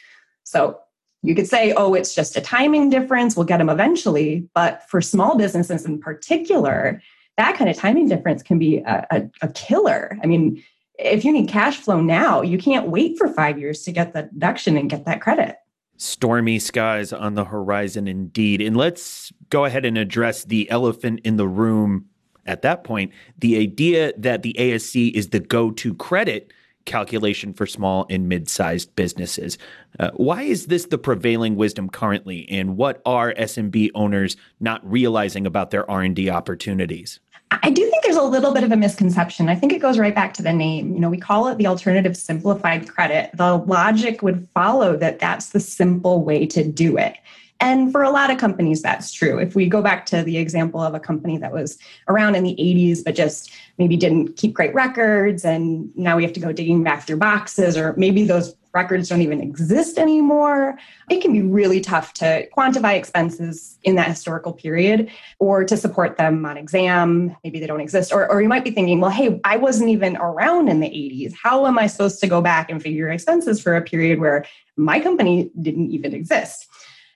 So 0.43 0.79
you 1.25 1.35
could 1.35 1.47
say, 1.47 1.73
oh, 1.73 1.93
it's 1.93 2.13
just 2.13 2.37
a 2.37 2.41
timing 2.41 2.89
difference. 2.89 3.35
We'll 3.35 3.45
get 3.45 3.57
them 3.57 3.69
eventually. 3.69 4.47
But 4.53 4.87
for 4.89 5.01
small 5.01 5.37
businesses 5.37 5.85
in 5.85 5.99
particular, 5.99 7.01
that 7.37 7.57
kind 7.57 7.69
of 7.69 7.75
timing 7.75 8.07
difference 8.07 8.43
can 8.43 8.59
be 8.59 8.77
a, 8.77 9.05
a, 9.11 9.23
a 9.41 9.47
killer. 9.49 10.17
I 10.23 10.27
mean, 10.27 10.63
if 10.97 11.25
you 11.25 11.31
need 11.31 11.49
cash 11.49 11.77
flow 11.77 11.99
now, 11.99 12.41
you 12.41 12.57
can't 12.57 12.87
wait 12.87 13.17
for 13.17 13.27
five 13.27 13.59
years 13.59 13.83
to 13.83 13.91
get 13.91 14.13
the 14.13 14.23
deduction 14.23 14.77
and 14.77 14.89
get 14.89 15.05
that 15.05 15.21
credit. 15.21 15.57
Stormy 15.97 16.59
skies 16.59 17.11
on 17.11 17.35
the 17.35 17.45
horizon, 17.45 18.07
indeed. 18.07 18.61
And 18.61 18.75
let's 18.75 19.31
go 19.49 19.65
ahead 19.65 19.85
and 19.85 19.97
address 19.97 20.43
the 20.43 20.69
elephant 20.69 21.21
in 21.23 21.37
the 21.37 21.47
room 21.47 22.05
at 22.45 22.61
that 22.61 22.83
point 22.83 23.11
the 23.39 23.57
idea 23.57 24.13
that 24.17 24.43
the 24.43 24.55
ASC 24.57 25.11
is 25.13 25.29
the 25.29 25.39
go 25.39 25.71
to 25.71 25.93
credit 25.95 26.53
calculation 26.85 27.53
for 27.53 27.65
small 27.65 28.05
and 28.09 28.29
mid-sized 28.29 28.95
businesses. 28.95 29.57
Uh, 29.99 30.11
why 30.15 30.43
is 30.43 30.67
this 30.67 30.85
the 30.85 30.97
prevailing 30.97 31.55
wisdom 31.55 31.89
currently 31.89 32.47
and 32.49 32.77
what 32.77 33.01
are 33.05 33.33
SMB 33.33 33.91
owners 33.95 34.37
not 34.59 34.89
realizing 34.89 35.45
about 35.45 35.71
their 35.71 35.89
R&D 35.89 36.29
opportunities? 36.29 37.19
I 37.51 37.69
do 37.69 37.89
think 37.89 38.03
there's 38.03 38.15
a 38.15 38.23
little 38.23 38.53
bit 38.53 38.63
of 38.63 38.71
a 38.71 38.77
misconception. 38.77 39.49
I 39.49 39.55
think 39.55 39.71
it 39.71 39.81
goes 39.81 39.99
right 39.99 40.15
back 40.15 40.33
to 40.35 40.41
the 40.41 40.53
name. 40.53 40.93
You 40.93 40.99
know, 40.99 41.09
we 41.09 41.17
call 41.17 41.47
it 41.47 41.57
the 41.57 41.67
alternative 41.67 42.17
simplified 42.17 42.89
credit. 42.89 43.29
The 43.35 43.57
logic 43.57 44.21
would 44.21 44.47
follow 44.49 44.97
that 44.97 45.19
that's 45.19 45.49
the 45.49 45.59
simple 45.59 46.23
way 46.23 46.45
to 46.47 46.63
do 46.63 46.97
it. 46.97 47.15
And 47.59 47.91
for 47.91 48.03
a 48.03 48.09
lot 48.09 48.31
of 48.31 48.37
companies, 48.37 48.81
that's 48.81 49.11
true. 49.13 49.39
If 49.39 49.55
we 49.55 49.67
go 49.67 49.81
back 49.81 50.05
to 50.07 50.23
the 50.23 50.37
example 50.37 50.81
of 50.81 50.93
a 50.93 50.99
company 50.99 51.37
that 51.37 51.53
was 51.53 51.77
around 52.07 52.35
in 52.35 52.43
the 52.43 52.55
80s, 52.55 53.03
but 53.03 53.15
just 53.15 53.51
maybe 53.77 53.95
didn't 53.95 54.35
keep 54.35 54.53
great 54.53 54.73
records, 54.73 55.45
and 55.45 55.89
now 55.95 56.17
we 56.17 56.23
have 56.23 56.33
to 56.33 56.39
go 56.39 56.51
digging 56.51 56.83
back 56.83 57.07
through 57.07 57.17
boxes, 57.17 57.77
or 57.77 57.93
maybe 57.97 58.25
those 58.25 58.55
records 58.75 59.07
don't 59.07 59.21
even 59.21 59.41
exist 59.41 59.97
anymore, 59.97 60.77
it 61.09 61.21
can 61.21 61.31
be 61.31 61.41
really 61.41 61.79
tough 61.79 62.13
to 62.13 62.47
quantify 62.55 62.95
expenses 62.95 63.79
in 63.83 63.95
that 63.95 64.07
historical 64.07 64.51
period 64.51 65.09
or 65.39 65.63
to 65.63 65.77
support 65.77 66.17
them 66.17 66.45
on 66.45 66.57
exam. 66.57 67.35
Maybe 67.43 67.59
they 67.59 67.67
don't 67.67 67.79
exist. 67.79 68.11
Or, 68.11 68.29
or 68.29 68.41
you 68.41 68.49
might 68.49 68.65
be 68.65 68.71
thinking, 68.71 68.99
well, 68.99 69.09
hey, 69.09 69.39
I 69.45 69.55
wasn't 69.55 69.89
even 69.89 70.17
around 70.17 70.67
in 70.67 70.81
the 70.81 70.89
80s. 70.89 71.33
How 71.41 71.65
am 71.65 71.79
I 71.79 71.87
supposed 71.87 72.19
to 72.19 72.27
go 72.27 72.41
back 72.41 72.69
and 72.69 72.83
figure 72.83 73.09
expenses 73.09 73.61
for 73.61 73.75
a 73.75 73.81
period 73.81 74.19
where 74.19 74.45
my 74.75 74.99
company 74.99 75.49
didn't 75.59 75.91
even 75.91 76.13
exist? 76.13 76.67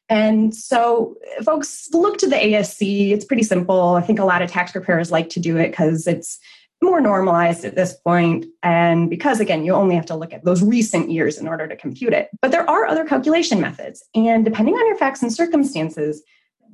And 0.10 0.56
so 0.56 1.16
folks 1.44 1.90
look 1.94 2.18
to 2.18 2.28
the 2.28 2.36
ASC. 2.36 3.12
It's 3.12 3.26
pretty 3.26 3.44
simple. 3.44 3.96
I 3.96 4.02
think 4.02 4.20
a 4.20 4.26
lot 4.26 4.42
of 4.42 4.50
tax 4.50 4.72
preparers 4.72 5.12
like 5.12 5.30
to 5.30 5.40
do 5.40 5.58
it 5.58 5.70
because 5.70 6.08
it's 6.08 6.40
more 6.82 7.02
normalized 7.02 7.66
at 7.66 7.76
this 7.76 7.94
point. 7.94 8.46
And 8.64 9.10
because 9.10 9.40
again 9.40 9.64
you 9.64 9.74
only 9.74 9.96
have 9.96 10.06
to 10.08 10.16
look 10.16 10.34
at 10.34 10.46
those 10.46 10.64
recent 10.64 11.12
years 11.12 11.38
in 11.38 11.48
order 11.48 11.68
to 11.68 11.76
compute 11.76 12.14
it. 12.14 12.30
But 12.42 12.52
there 12.52 12.68
are 12.70 12.86
other 12.86 13.06
calculation 13.06 13.62
methods. 13.62 14.04
And 14.16 14.46
depending 14.46 14.76
on 14.76 14.88
your 14.88 14.98
facts 14.98 15.22
and 15.22 15.32
circumstances 15.32 16.24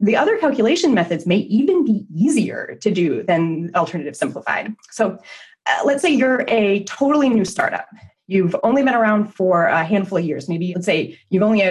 the 0.02 0.16
other 0.16 0.38
calculation 0.38 0.94
methods 0.94 1.26
may 1.26 1.38
even 1.38 1.86
be 1.86 2.06
easier 2.14 2.78
to 2.82 2.92
do 2.92 3.24
than 3.24 3.72
alternative 3.76 4.16
simplified. 4.16 4.74
So 4.92 5.18
uh, 5.66 5.82
let's 5.86 6.02
say 6.02 6.10
you're 6.10 6.44
a 6.48 6.84
totally 6.84 7.30
new 7.30 7.46
startup. 7.46 7.88
You've 8.28 8.56
only 8.64 8.84
been 8.84 8.96
around 8.96 9.34
for 9.34 9.66
a 9.66 9.84
handful 9.84 10.18
of 10.18 10.26
years. 10.26 10.50
Maybe 10.50 10.74
let's 10.74 10.86
say 10.86 11.18
you've 11.30 11.44
only 11.44 11.62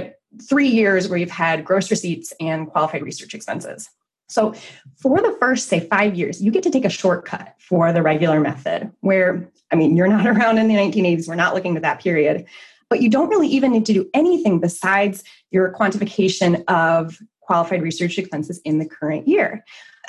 three 0.48 0.68
years 0.68 1.08
where 1.08 1.18
you've 1.18 1.30
had 1.30 1.64
gross 1.64 1.90
receipts 1.90 2.32
and 2.40 2.68
qualified 2.68 3.02
research 3.02 3.34
expenses. 3.34 3.88
So, 4.28 4.54
for 4.96 5.20
the 5.20 5.36
first, 5.38 5.68
say, 5.68 5.80
five 5.80 6.14
years, 6.14 6.42
you 6.42 6.50
get 6.50 6.62
to 6.62 6.70
take 6.70 6.84
a 6.84 6.90
shortcut 6.90 7.54
for 7.58 7.92
the 7.92 8.02
regular 8.02 8.40
method, 8.40 8.90
where, 9.00 9.48
I 9.70 9.76
mean, 9.76 9.96
you're 9.96 10.08
not 10.08 10.26
around 10.36 10.58
in 10.58 10.68
the 10.68 10.74
1980s, 10.74 11.28
we're 11.28 11.34
not 11.34 11.54
looking 11.54 11.76
at 11.76 11.82
that 11.82 12.00
period, 12.00 12.46
but 12.88 13.02
you 13.02 13.10
don't 13.10 13.28
really 13.28 13.48
even 13.48 13.72
need 13.72 13.86
to 13.86 13.92
do 13.92 14.08
anything 14.14 14.60
besides 14.60 15.24
your 15.50 15.72
quantification 15.72 16.64
of 16.68 17.18
qualified 17.42 17.82
research 17.82 18.18
expenses 18.18 18.60
in 18.64 18.78
the 18.78 18.86
current 18.86 19.28
year. 19.28 19.64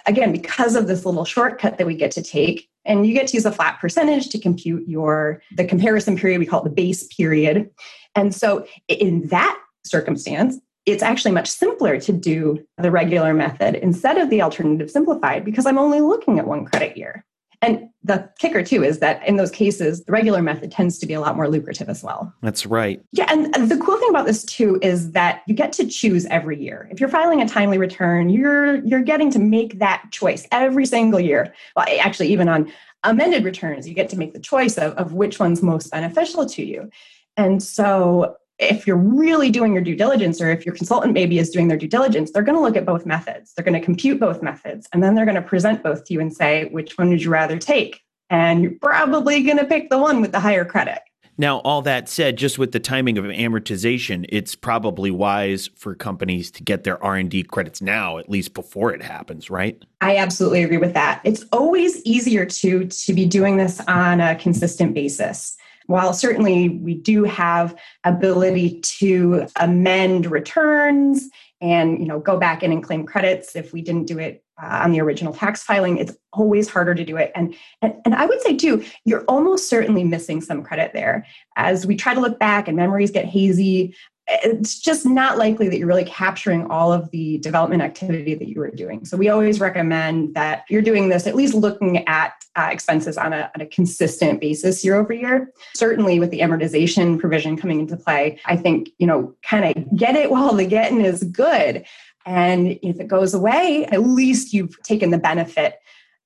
Again, 0.07 0.31
because 0.31 0.75
of 0.75 0.87
this 0.87 1.05
little 1.05 1.25
shortcut 1.25 1.77
that 1.77 1.87
we 1.87 1.95
get 1.95 2.11
to 2.11 2.21
take, 2.21 2.69
and 2.85 3.05
you 3.05 3.13
get 3.13 3.27
to 3.27 3.37
use 3.37 3.45
a 3.45 3.51
flat 3.51 3.79
percentage 3.79 4.29
to 4.29 4.39
compute 4.39 4.87
your 4.87 5.41
the 5.55 5.65
comparison 5.65 6.17
period 6.17 6.39
we 6.39 6.45
call 6.45 6.61
it 6.61 6.63
the 6.63 6.69
base 6.69 7.03
period 7.07 7.69
and 8.15 8.33
so 8.33 8.65
in 8.87 9.27
that 9.27 9.59
circumstance, 9.85 10.59
it's 10.85 11.03
actually 11.03 11.31
much 11.31 11.49
simpler 11.49 11.99
to 11.99 12.11
do 12.11 12.63
the 12.77 12.91
regular 12.91 13.33
method 13.33 13.75
instead 13.75 14.17
of 14.17 14.29
the 14.29 14.41
alternative 14.41 14.91
simplified 14.91 15.43
because 15.43 15.65
I'm 15.65 15.77
only 15.77 16.01
looking 16.01 16.37
at 16.39 16.47
one 16.47 16.65
credit 16.65 16.95
year. 16.95 17.25
And 17.61 17.89
the 18.03 18.29
kicker 18.37 18.61
too 18.63 18.83
is 18.83 18.99
that 18.99 19.25
in 19.27 19.37
those 19.37 19.49
cases, 19.49 20.03
the 20.03 20.11
regular 20.11 20.41
method 20.41 20.71
tends 20.71 20.99
to 20.99 21.07
be 21.07 21.13
a 21.13 21.21
lot 21.21 21.35
more 21.35 21.47
lucrative 21.47 21.89
as 21.89 22.03
well. 22.03 22.31
That's 22.43 22.65
right. 22.65 23.01
Yeah. 23.11 23.25
And 23.29 23.53
the 23.53 23.77
cool 23.77 23.97
thing 23.97 24.09
about 24.09 24.27
this 24.27 24.43
too 24.43 24.77
is 24.83 25.13
that 25.13 25.41
you 25.47 25.55
get 25.55 25.71
to 25.73 25.87
choose 25.87 26.25
every 26.27 26.61
year. 26.61 26.87
If 26.91 26.99
you're 26.99 27.09
filing 27.09 27.41
a 27.41 27.47
timely 27.47 27.79
return, 27.79 28.29
you're 28.29 28.83
you're 28.85 29.01
getting 29.01 29.31
to 29.31 29.39
make 29.39 29.79
that 29.79 30.05
choice 30.11 30.47
every 30.51 30.85
single 30.85 31.19
year. 31.19 31.53
Well, 31.75 31.85
actually, 31.99 32.27
even 32.27 32.49
on 32.49 32.71
amended 33.03 33.43
returns, 33.43 33.87
you 33.87 33.95
get 33.95 34.09
to 34.09 34.17
make 34.17 34.33
the 34.33 34.39
choice 34.39 34.77
of, 34.77 34.93
of 34.93 35.13
which 35.13 35.39
one's 35.39 35.63
most 35.63 35.89
beneficial 35.91 36.45
to 36.45 36.63
you. 36.63 36.89
And 37.37 37.63
so 37.63 38.35
if 38.59 38.87
you're 38.87 38.97
really 38.97 39.49
doing 39.49 39.73
your 39.73 39.83
due 39.83 39.95
diligence 39.95 40.41
or 40.41 40.49
if 40.49 40.65
your 40.65 40.75
consultant 40.75 41.13
maybe 41.13 41.39
is 41.39 41.49
doing 41.49 41.67
their 41.67 41.77
due 41.77 41.87
diligence 41.87 42.31
they're 42.31 42.43
going 42.43 42.57
to 42.57 42.61
look 42.61 42.77
at 42.77 42.85
both 42.85 43.05
methods. 43.05 43.53
They're 43.53 43.65
going 43.65 43.79
to 43.79 43.85
compute 43.85 44.19
both 44.19 44.41
methods 44.41 44.87
and 44.93 45.03
then 45.03 45.15
they're 45.15 45.25
going 45.25 45.35
to 45.35 45.41
present 45.41 45.83
both 45.83 46.05
to 46.05 46.13
you 46.13 46.21
and 46.21 46.33
say 46.33 46.65
which 46.65 46.97
one 46.97 47.09
would 47.09 47.21
you 47.21 47.29
rather 47.29 47.57
take? 47.57 48.01
And 48.29 48.63
you're 48.63 48.79
probably 48.81 49.43
going 49.43 49.57
to 49.57 49.65
pick 49.65 49.89
the 49.89 49.97
one 49.97 50.21
with 50.21 50.31
the 50.31 50.39
higher 50.39 50.65
credit. 50.65 50.99
Now 51.37 51.57
all 51.59 51.81
that 51.81 52.07
said 52.07 52.37
just 52.37 52.57
with 52.57 52.71
the 52.71 52.79
timing 52.79 53.17
of 53.17 53.25
amortization 53.25 54.25
it's 54.29 54.55
probably 54.55 55.11
wise 55.11 55.69
for 55.75 55.93
companies 55.93 56.49
to 56.51 56.63
get 56.63 56.85
their 56.85 57.03
r&d 57.03 57.43
credits 57.43 57.81
now 57.81 58.17
at 58.17 58.29
least 58.29 58.53
before 58.53 58.93
it 58.93 59.03
happens 59.03 59.49
right? 59.49 59.83
I 59.99 60.15
absolutely 60.15 60.63
agree 60.63 60.77
with 60.77 60.93
that. 60.93 61.19
It's 61.25 61.43
always 61.51 62.01
easier 62.03 62.45
to 62.45 62.87
to 62.87 63.13
be 63.13 63.25
doing 63.25 63.57
this 63.57 63.81
on 63.81 64.21
a 64.21 64.35
consistent 64.35 64.93
basis 64.93 65.57
while 65.87 66.13
certainly 66.13 66.69
we 66.69 66.93
do 66.93 67.23
have 67.23 67.75
ability 68.03 68.79
to 68.81 69.47
amend 69.57 70.25
returns 70.25 71.29
and 71.61 71.99
you 71.99 72.05
know 72.05 72.19
go 72.19 72.37
back 72.37 72.63
in 72.63 72.71
and 72.71 72.83
claim 72.83 73.05
credits 73.05 73.55
if 73.55 73.73
we 73.73 73.81
didn't 73.81 74.05
do 74.05 74.19
it 74.19 74.43
uh, 74.61 74.81
on 74.83 74.91
the 74.91 75.01
original 75.01 75.33
tax 75.33 75.63
filing 75.63 75.97
it's 75.97 76.15
always 76.33 76.69
harder 76.69 76.93
to 76.93 77.03
do 77.03 77.17
it. 77.17 77.31
And, 77.35 77.55
and 77.81 77.93
and 78.05 78.15
i 78.15 78.25
would 78.25 78.41
say 78.41 78.55
too 78.55 78.83
you're 79.05 79.23
almost 79.25 79.69
certainly 79.69 80.03
missing 80.03 80.41
some 80.41 80.63
credit 80.63 80.91
there. 80.93 81.25
As 81.55 81.85
we 81.85 81.95
try 81.95 82.13
to 82.13 82.19
look 82.19 82.39
back 82.39 82.67
and 82.67 82.75
memories 82.75 83.11
get 83.11 83.25
hazy 83.25 83.95
it's 84.27 84.79
just 84.79 85.05
not 85.05 85.37
likely 85.37 85.69
that 85.69 85.77
you're 85.77 85.87
really 85.87 86.05
capturing 86.05 86.65
all 86.67 86.91
of 86.91 87.11
the 87.11 87.37
development 87.39 87.83
activity 87.83 88.33
that 88.33 88.47
you 88.47 88.59
were 88.59 88.71
doing. 88.71 89.05
So 89.05 89.17
we 89.17 89.29
always 89.29 89.59
recommend 89.59 90.33
that 90.33 90.65
you're 90.67 90.81
doing 90.81 91.09
this 91.09 91.27
at 91.27 91.35
least 91.35 91.53
looking 91.53 92.07
at 92.07 92.33
uh, 92.55 92.69
expenses 92.71 93.17
on 93.17 93.33
a, 93.33 93.51
on 93.53 93.61
a 93.61 93.67
consistent 93.67 94.41
basis 94.41 94.83
year 94.83 94.95
over 94.95 95.13
year. 95.13 95.51
Certainly 95.75 96.19
with 96.19 96.31
the 96.31 96.39
amortization 96.39 97.19
provision 97.19 97.55
coming 97.55 97.79
into 97.79 97.97
play, 97.97 98.39
I 98.45 98.57
think, 98.57 98.89
you 98.97 99.05
know, 99.05 99.35
kind 99.43 99.65
of 99.65 99.97
get 99.97 100.15
it 100.15 100.31
while 100.31 100.53
the 100.53 100.65
getting 100.65 101.01
is 101.01 101.23
good. 101.23 101.85
And 102.25 102.79
if 102.81 102.99
it 102.99 103.07
goes 103.07 103.35
away, 103.35 103.85
at 103.91 104.01
least 104.01 104.53
you've 104.53 104.81
taken 104.81 105.11
the 105.11 105.19
benefit 105.19 105.79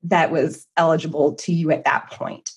that 0.03 0.31
was 0.31 0.65
eligible 0.77 1.33
to 1.35 1.51
you 1.51 1.71
at 1.71 1.83
that 1.83 2.09
point. 2.11 2.51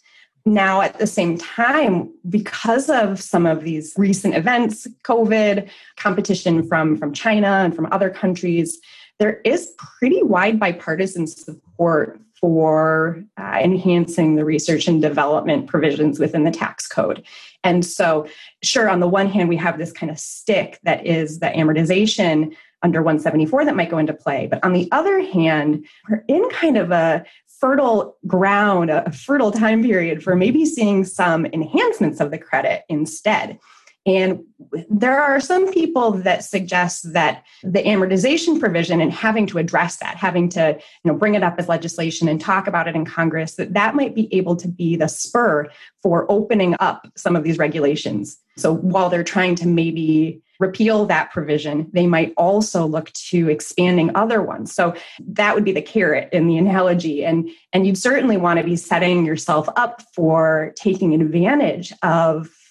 Now, 0.45 0.81
at 0.81 0.99
the 0.99 1.07
same 1.07 1.39
time, 1.39 2.13
because 2.29 2.91
of 2.91 3.21
some 3.23 3.47
of 3.47 3.63
these 3.63 3.95
recent 3.97 4.35
events, 4.35 4.89
COVID, 5.05 5.69
competition 5.97 6.67
from, 6.67 6.97
from 6.97 7.13
China 7.13 7.47
and 7.47 7.75
from 7.75 7.89
other 7.93 8.11
countries, 8.11 8.79
there 9.19 9.41
is 9.45 9.73
pretty 9.79 10.23
wide 10.23 10.59
bipartisan 10.59 11.27
support 11.29 12.21
for 12.41 13.23
uh, 13.37 13.61
enhancing 13.63 14.35
the 14.35 14.45
research 14.45 14.89
and 14.89 15.01
development 15.01 15.69
provisions 15.69 16.19
within 16.19 16.43
the 16.43 16.51
tax 16.51 16.89
code. 16.89 17.25
And 17.63 17.87
so, 17.87 18.27
sure, 18.65 18.91
on 18.91 18.99
the 18.99 19.07
one 19.07 19.29
hand, 19.29 19.49
we 19.49 19.57
have 19.59 19.79
this 19.79 19.93
kind 19.93 20.11
of 20.11 20.19
stick 20.19 20.81
that 20.83 21.07
is 21.07 21.39
the 21.39 21.47
amortization 21.47 22.57
under 22.83 23.01
174 23.01 23.65
that 23.65 23.77
might 23.77 23.91
go 23.91 23.99
into 23.99 24.13
play. 24.13 24.49
But 24.51 24.65
on 24.65 24.73
the 24.73 24.89
other 24.91 25.21
hand, 25.21 25.87
we're 26.11 26.25
in 26.27 26.49
kind 26.51 26.77
of 26.77 26.91
a 26.91 27.25
fertile 27.63 28.17
ground, 28.27 28.91
a 28.91 29.13
fertile 29.13 29.53
time 29.53 29.85
period 29.85 30.21
for 30.21 30.35
maybe 30.35 30.67
seeing 30.67 31.05
some 31.05 31.47
enhancements 31.47 32.19
of 32.19 32.33
the 32.33 32.39
credit 32.39 32.83
instead. 32.89 33.57
And 34.05 34.45
there 34.91 35.21
are 35.21 35.41
some 35.41 35.73
people 35.73 36.11
that 36.13 36.43
suggest 36.43 37.13
that 37.13 37.45
the 37.63 37.83
amortization 37.83 38.59
provision 38.59 39.01
and 39.01 39.13
having 39.13 39.47
to 39.47 39.59
address 39.59 39.99
that, 39.99 40.17
having 40.17 40.49
to 40.51 40.77
you 41.05 41.13
know, 41.13 41.17
bring 41.17 41.37
it 41.37 41.45
up 41.45 41.55
as 41.59 41.69
legislation 41.69 42.27
and 42.29 42.41
talk 42.41 42.67
about 42.67 42.89
it 42.89 42.97
in 42.97 43.05
Congress, 43.05 43.55
that 43.57 43.75
that 43.75 43.95
might 43.95 44.15
be 44.15 44.33
able 44.35 44.57
to 44.57 44.67
be 44.67 44.97
the 44.97 45.09
spur 45.09 45.71
for 46.03 46.27
opening 46.31 46.75
up 46.81 47.07
some 47.17 47.37
of 47.37 47.45
these 47.45 47.59
regulations. 47.59 48.39
So 48.57 48.75
while 48.75 49.09
they're 49.09 49.23
trying 49.23 49.55
to 49.57 49.69
maybe 49.69 50.43
repeal 50.59 51.07
that 51.07 51.33
provision, 51.33 51.89
they 51.93 52.07
might 52.07 52.35
also 52.37 52.87
look 52.87 53.13
to 53.13 53.49
expanding 53.49 54.11
other 54.17 54.43
ones. 54.43 54.73
So 54.73 54.95
that 55.29 55.55
would 55.55 55.65
be 55.65 55.73
the 55.73 55.83
carrot 55.83 56.29
in 56.33 56.49
the 56.49 56.59
analogy. 56.59 57.25
And, 57.25 57.49
and 57.73 57.87
you'd 57.87 57.99
certainly 57.99 58.37
want 58.37 58.59
to 58.59 58.65
be 58.65 58.77
setting 58.77 59.25
yourself 59.25 59.69
up 59.77 60.03
for 60.15 60.73
taking 60.77 61.15
advantage 61.15 61.93
of 62.03 62.51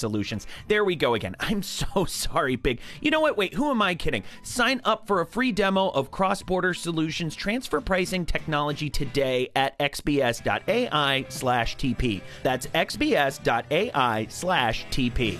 solutions. 0.00 0.46
There 0.66 0.84
we 0.84 0.96
go 0.96 1.14
again. 1.14 1.36
I'm 1.40 1.62
so 1.62 2.04
sorry, 2.08 2.56
Big. 2.56 2.80
You 3.00 3.10
know 3.10 3.20
what? 3.20 3.36
Wait, 3.36 3.54
who 3.54 3.70
am 3.70 3.82
I 3.82 3.94
kidding? 3.94 4.24
Sign 4.42 4.80
up 4.84 5.06
for 5.06 5.20
a 5.20 5.26
free 5.26 5.52
demo 5.52 5.90
of 5.90 6.10
Cross 6.10 6.42
Border 6.42 6.74
Solutions 6.74 7.36
transfer 7.36 7.80
pricing 7.80 8.26
technology 8.26 8.90
today 8.90 9.50
at 9.54 9.78
xbs.ai 9.78 11.26
slash 11.28 11.76
TP. 11.76 12.20
That's 12.42 12.66
xbs.ai 12.68 14.26
slash 14.28 14.86
TP. 14.86 15.38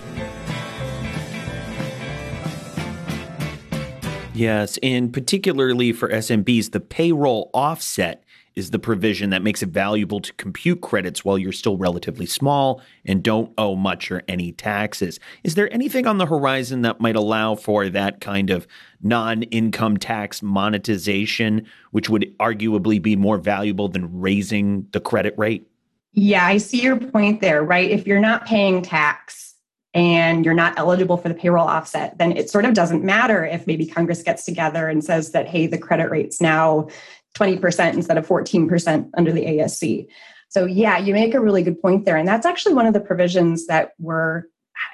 Yes, 4.33 4.79
and 4.83 5.12
particularly 5.12 5.93
for 5.93 6.09
SMBs, 6.09 6.71
the 6.71 6.81
payroll 6.81 7.50
offset 7.52 8.25
is 8.61 8.71
the 8.71 8.79
provision 8.79 9.31
that 9.31 9.43
makes 9.43 9.62
it 9.62 9.71
valuable 9.71 10.21
to 10.21 10.33
compute 10.35 10.83
credits 10.83 11.25
while 11.25 11.38
you're 11.38 11.50
still 11.50 11.79
relatively 11.79 12.26
small 12.26 12.83
and 13.07 13.23
don't 13.23 13.52
owe 13.57 13.75
much 13.75 14.11
or 14.11 14.23
any 14.29 14.52
taxes. 14.52 15.19
Is 15.43 15.55
there 15.55 15.73
anything 15.73 16.07
on 16.07 16.19
the 16.19 16.26
horizon 16.26 16.83
that 16.83 17.00
might 17.00 17.17
allow 17.17 17.55
for 17.55 17.88
that 17.88 18.21
kind 18.21 18.50
of 18.50 18.69
non 19.02 19.45
income 19.45 19.97
tax 19.97 20.43
monetization, 20.43 21.67
which 21.90 22.11
would 22.11 22.37
arguably 22.38 23.00
be 23.00 23.17
more 23.17 23.38
valuable 23.38 23.88
than 23.88 24.21
raising 24.21 24.87
the 24.93 25.00
credit 25.00 25.35
rate? 25.38 25.67
Yeah, 26.12 26.45
I 26.45 26.59
see 26.59 26.83
your 26.83 26.97
point 26.97 27.40
there, 27.40 27.64
right? 27.64 27.90
If 27.90 28.07
you're 28.07 28.21
not 28.21 28.45
paying 28.45 28.83
tax 28.83 29.55
and 29.95 30.45
you're 30.45 30.54
not 30.54 30.78
eligible 30.78 31.17
for 31.17 31.28
the 31.28 31.35
payroll 31.35 31.67
offset, 31.67 32.19
then 32.19 32.37
it 32.37 32.50
sort 32.50 32.65
of 32.65 32.75
doesn't 32.75 33.02
matter 33.02 33.45
if 33.45 33.67
maybe 33.67 33.87
Congress 33.87 34.23
gets 34.23 34.45
together 34.45 34.89
and 34.89 35.02
says 35.02 35.32
that, 35.32 35.49
hey, 35.49 35.67
the 35.67 35.78
credit 35.78 36.11
rate's 36.11 36.41
now 36.41 36.89
20% 37.36 37.95
instead 37.95 38.19
of 38.19 38.26
14% 38.26 39.10
under 39.16 39.32
the 39.32 39.45
ASC. 39.45 40.06
So, 40.49 40.64
yeah, 40.64 40.99
you 40.99 41.14
make 41.14 41.34
a 41.34 41.40
really 41.40 41.62
good 41.62 41.80
point 41.80 42.04
there. 42.04 42.16
And 42.16 42.26
that's 42.26 42.47
actually 42.47 42.75
one 42.75 42.86
of 42.86 42.93
the 42.93 43.00
provisions 43.00 43.66
that 43.66 43.93
were, 43.99 44.49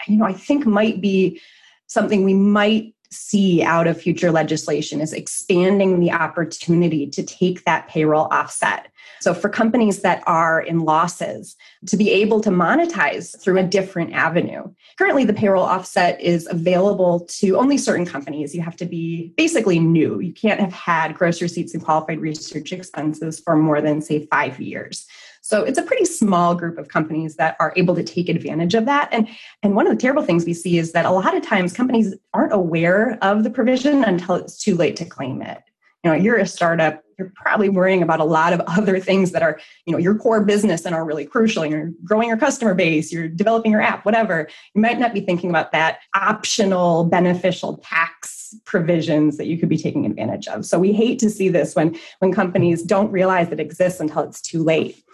you 0.07 0.17
know, 0.17 0.27
I 0.27 0.33
think 0.33 0.67
might 0.67 1.01
be 1.01 1.41
something 1.87 2.25
we 2.25 2.35
might 2.35 2.95
see 3.11 3.63
out 3.63 3.87
of 3.87 4.01
future 4.01 4.31
legislation 4.31 5.01
is 5.01 5.13
expanding 5.13 6.01
the 6.01 6.13
opportunity 6.13 7.07
to 7.09 7.23
take 7.23 7.65
that 7.65 7.89
payroll 7.89 8.29
offset. 8.31 8.91
So, 9.21 9.35
for 9.35 9.49
companies 9.49 10.03
that 10.03 10.23
are 10.27 10.61
in 10.61 10.81
losses, 10.81 11.57
to 11.87 11.97
be 11.97 12.11
able 12.11 12.41
to 12.43 12.51
monetize 12.51 13.41
through 13.41 13.59
a 13.59 13.63
different 13.63 14.13
avenue. 14.13 14.65
Currently, 14.99 15.25
the 15.25 15.33
payroll 15.33 15.65
offset 15.65 16.21
is 16.21 16.47
available 16.51 17.27
to 17.39 17.57
only 17.57 17.79
certain 17.79 18.07
companies. 18.07 18.55
You 18.55 18.63
have 18.63 18.77
to 18.77 18.85
be 18.85 19.33
basically 19.37 19.79
new. 19.79 20.21
You 20.21 20.33
can't 20.33 20.61
have 20.61 20.73
had 20.73 21.15
gross 21.15 21.41
receipts 21.41 21.75
and 21.75 21.83
qualified 21.83 22.21
research 22.21 22.73
expenses 22.73 23.41
for 23.41 23.57
more 23.57 23.81
than, 23.81 24.03
say, 24.03 24.27
five 24.27 24.61
years. 24.61 25.07
So 25.47 25.63
it's 25.63 25.79
a 25.79 25.83
pretty 25.83 26.07
small 26.07 26.57
group 26.57 26.77
of 26.77 26.89
companies 26.89 27.37
that 27.37 27.55
are 27.61 27.73
able 27.77 27.95
to 27.95 28.03
take 28.03 28.29
advantage 28.29 28.75
of 28.75 28.85
that. 28.87 29.09
And, 29.13 29.29
and 29.63 29.77
one 29.77 29.87
of 29.87 29.93
the 29.93 30.01
terrible 30.01 30.25
things 30.25 30.45
we 30.45 30.53
see 30.53 30.77
is 30.77 30.91
that 30.91 31.07
a 31.07 31.13
lot 31.13 31.37
of 31.37 31.43
times 31.45 31.73
companies 31.73 32.17
aren't 32.35 32.53
aware 32.53 33.17
of 33.23 33.45
the 33.45 33.51
provision 33.51 34.03
until 34.03 34.35
it's 34.35 34.59
too 34.59 34.75
late 34.75 34.97
to 34.97 35.05
claim 35.05 35.41
it. 35.43 35.63
You 36.03 36.11
know, 36.11 36.17
you're 36.17 36.39
a 36.39 36.47
startup, 36.47 37.01
you're 37.17 37.33
probably 37.37 37.69
worrying 37.69 38.03
about 38.03 38.19
a 38.19 38.25
lot 38.25 38.55
of 38.55 38.61
other 38.67 38.99
things 38.99 39.31
that 39.31 39.43
are, 39.45 39.61
you 39.87 39.93
know, 39.93 39.99
your 39.99 40.17
core 40.17 40.45
business 40.45 40.85
and 40.85 40.97
are 40.97 41.05
really 41.05 41.25
crucial. 41.25 41.65
You're 41.65 41.93
growing 42.05 42.27
your 42.27 42.39
customer 42.39 42.75
base, 42.75 43.13
you're 43.13 43.29
developing 43.29 43.71
your 43.71 43.83
app, 43.83 44.05
whatever. 44.05 44.49
You 44.75 44.81
might 44.81 44.99
not 44.99 45.15
be 45.15 45.21
thinking 45.21 45.51
about 45.51 45.71
that 45.71 46.01
optional 46.17 47.05
beneficial 47.05 47.77
tax 47.85 48.53
provisions 48.65 49.37
that 49.37 49.47
you 49.47 49.59
could 49.59 49.69
be 49.69 49.79
taking 49.79 50.07
advantage 50.07 50.49
of. 50.49 50.67
So 50.67 50.77
we 50.81 50.93
hate 50.93 51.21
to 51.21 51.31
see 51.31 51.49
this 51.49 51.77
when 51.77 51.97
when 52.19 52.33
companies 52.33 52.83
don't 52.83 53.13
realize 53.13 53.53
it 53.53 53.61
exists 53.61 54.01
until 54.01 54.25
it's 54.25 54.41
too 54.41 54.65
late. 54.65 55.05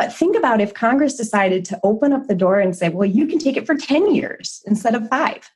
But 0.00 0.14
think 0.14 0.34
about 0.34 0.62
if 0.62 0.72
Congress 0.72 1.14
decided 1.14 1.62
to 1.66 1.80
open 1.84 2.14
up 2.14 2.26
the 2.26 2.34
door 2.34 2.58
and 2.58 2.74
say, 2.74 2.88
well, 2.88 3.06
you 3.06 3.26
can 3.26 3.38
take 3.38 3.58
it 3.58 3.66
for 3.66 3.74
10 3.74 4.14
years 4.14 4.62
instead 4.66 4.94
of 4.94 5.06
five. 5.10 5.50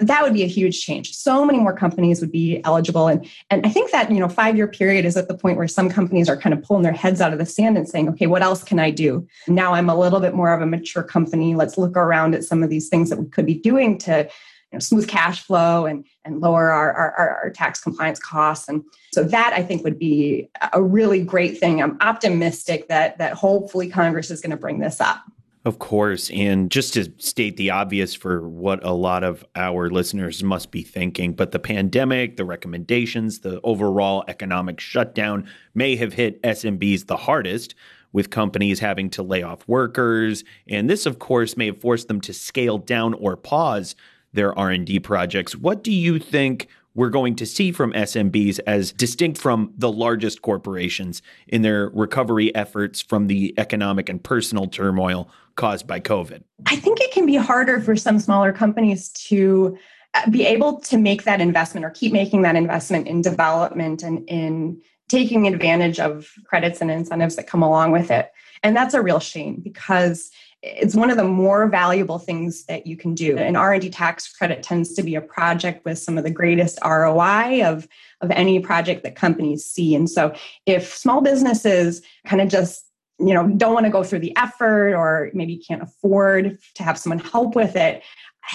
That 0.00 0.24
would 0.24 0.32
be 0.32 0.42
a 0.42 0.48
huge 0.48 0.84
change. 0.84 1.14
So 1.14 1.44
many 1.44 1.60
more 1.60 1.72
companies 1.72 2.20
would 2.20 2.32
be 2.32 2.60
eligible. 2.64 3.06
And, 3.06 3.24
and 3.50 3.64
I 3.64 3.68
think 3.68 3.92
that, 3.92 4.10
you 4.10 4.18
know, 4.18 4.28
five 4.28 4.56
year 4.56 4.66
period 4.66 5.04
is 5.04 5.16
at 5.16 5.28
the 5.28 5.38
point 5.38 5.58
where 5.58 5.68
some 5.68 5.88
companies 5.88 6.28
are 6.28 6.36
kind 6.36 6.52
of 6.52 6.60
pulling 6.64 6.82
their 6.82 6.92
heads 6.92 7.20
out 7.20 7.32
of 7.32 7.38
the 7.38 7.46
sand 7.46 7.78
and 7.78 7.88
saying, 7.88 8.08
okay, 8.08 8.26
what 8.26 8.42
else 8.42 8.64
can 8.64 8.80
I 8.80 8.90
do? 8.90 9.24
Now 9.46 9.74
I'm 9.74 9.88
a 9.88 9.96
little 9.96 10.18
bit 10.18 10.34
more 10.34 10.52
of 10.52 10.60
a 10.60 10.66
mature 10.66 11.04
company. 11.04 11.54
Let's 11.54 11.78
look 11.78 11.96
around 11.96 12.34
at 12.34 12.42
some 12.42 12.64
of 12.64 12.70
these 12.70 12.88
things 12.88 13.10
that 13.10 13.20
we 13.20 13.26
could 13.26 13.46
be 13.46 13.60
doing 13.60 13.96
to 13.98 14.28
you 14.72 14.76
know, 14.76 14.80
smooth 14.80 15.08
cash 15.08 15.42
flow 15.44 15.86
and, 15.86 16.04
and 16.24 16.40
lower 16.40 16.70
our, 16.70 16.92
our, 16.92 17.36
our 17.42 17.50
tax 17.50 17.80
compliance 17.80 18.18
costs. 18.18 18.68
And 18.68 18.82
so 19.12 19.24
that 19.24 19.52
I 19.54 19.62
think 19.62 19.82
would 19.84 19.98
be 19.98 20.50
a 20.72 20.82
really 20.82 21.22
great 21.22 21.58
thing. 21.58 21.82
I'm 21.82 21.96
optimistic 22.00 22.88
that 22.88 23.18
that 23.18 23.32
hopefully 23.34 23.88
Congress 23.88 24.30
is 24.30 24.40
going 24.40 24.50
to 24.50 24.56
bring 24.56 24.78
this 24.78 25.00
up. 25.00 25.22
Of 25.64 25.80
course. 25.80 26.30
And 26.30 26.70
just 26.70 26.94
to 26.94 27.12
state 27.18 27.56
the 27.56 27.70
obvious 27.70 28.14
for 28.14 28.48
what 28.48 28.82
a 28.84 28.92
lot 28.92 29.24
of 29.24 29.44
our 29.56 29.90
listeners 29.90 30.42
must 30.42 30.70
be 30.70 30.82
thinking, 30.82 31.34
but 31.34 31.50
the 31.50 31.58
pandemic, 31.58 32.36
the 32.36 32.44
recommendations, 32.44 33.40
the 33.40 33.60
overall 33.62 34.24
economic 34.28 34.80
shutdown 34.80 35.48
may 35.74 35.96
have 35.96 36.14
hit 36.14 36.42
SMBs 36.42 37.06
the 37.06 37.16
hardest 37.16 37.74
with 38.12 38.30
companies 38.30 38.80
having 38.80 39.10
to 39.10 39.22
lay 39.22 39.42
off 39.42 39.66
workers. 39.68 40.44
And 40.68 40.88
this, 40.88 41.06
of 41.06 41.18
course, 41.18 41.56
may 41.56 41.66
have 41.66 41.80
forced 41.80 42.08
them 42.08 42.20
to 42.22 42.32
scale 42.32 42.78
down 42.78 43.12
or 43.14 43.36
pause 43.36 43.94
their 44.32 44.56
R&D 44.58 45.00
projects. 45.00 45.56
What 45.56 45.82
do 45.82 45.92
you 45.92 46.18
think 46.18 46.68
we're 46.94 47.10
going 47.10 47.36
to 47.36 47.46
see 47.46 47.70
from 47.70 47.92
SMBs 47.92 48.58
as 48.66 48.92
distinct 48.92 49.38
from 49.38 49.72
the 49.78 49.90
largest 49.90 50.42
corporations 50.42 51.22
in 51.46 51.62
their 51.62 51.90
recovery 51.90 52.52
efforts 52.54 53.00
from 53.00 53.28
the 53.28 53.54
economic 53.56 54.08
and 54.08 54.22
personal 54.22 54.66
turmoil 54.66 55.30
caused 55.54 55.86
by 55.86 56.00
COVID? 56.00 56.42
I 56.66 56.76
think 56.76 57.00
it 57.00 57.12
can 57.12 57.24
be 57.24 57.36
harder 57.36 57.80
for 57.80 57.94
some 57.94 58.18
smaller 58.18 58.52
companies 58.52 59.10
to 59.10 59.78
uh, 60.14 60.28
be 60.28 60.44
able 60.44 60.80
to 60.80 60.98
make 60.98 61.22
that 61.22 61.40
investment 61.40 61.84
or 61.84 61.90
keep 61.90 62.12
making 62.12 62.42
that 62.42 62.56
investment 62.56 63.06
in 63.06 63.22
development 63.22 64.02
and 64.02 64.28
in 64.28 64.80
taking 65.08 65.46
advantage 65.46 66.00
of 66.00 66.30
credits 66.44 66.80
and 66.80 66.90
incentives 66.90 67.36
that 67.36 67.46
come 67.46 67.62
along 67.62 67.92
with 67.92 68.10
it. 68.10 68.30
And 68.62 68.76
that's 68.76 68.94
a 68.94 69.02
real 69.02 69.20
shame 69.20 69.60
because 69.62 70.30
it's 70.62 70.96
one 70.96 71.10
of 71.10 71.16
the 71.16 71.24
more 71.24 71.68
valuable 71.68 72.18
things 72.18 72.64
that 72.64 72.86
you 72.86 72.96
can 72.96 73.14
do. 73.14 73.38
An 73.38 73.54
r&d 73.54 73.90
tax 73.90 74.32
credit 74.32 74.62
tends 74.62 74.92
to 74.94 75.02
be 75.02 75.14
a 75.14 75.20
project 75.20 75.84
with 75.84 75.98
some 75.98 76.18
of 76.18 76.24
the 76.24 76.30
greatest 76.30 76.78
roi 76.84 77.62
of, 77.64 77.86
of 78.20 78.30
any 78.32 78.58
project 78.58 79.04
that 79.04 79.14
companies 79.14 79.64
see. 79.64 79.94
And 79.94 80.10
so 80.10 80.34
if 80.66 80.92
small 80.92 81.20
businesses 81.20 82.02
kind 82.26 82.42
of 82.42 82.48
just 82.48 82.87
you 83.18 83.34
know 83.34 83.48
don't 83.48 83.74
want 83.74 83.84
to 83.84 83.90
go 83.90 84.04
through 84.04 84.20
the 84.20 84.36
effort 84.36 84.94
or 84.94 85.30
maybe 85.34 85.56
can't 85.56 85.82
afford 85.82 86.58
to 86.74 86.82
have 86.82 86.98
someone 86.98 87.18
help 87.18 87.54
with 87.56 87.76
it 87.76 88.02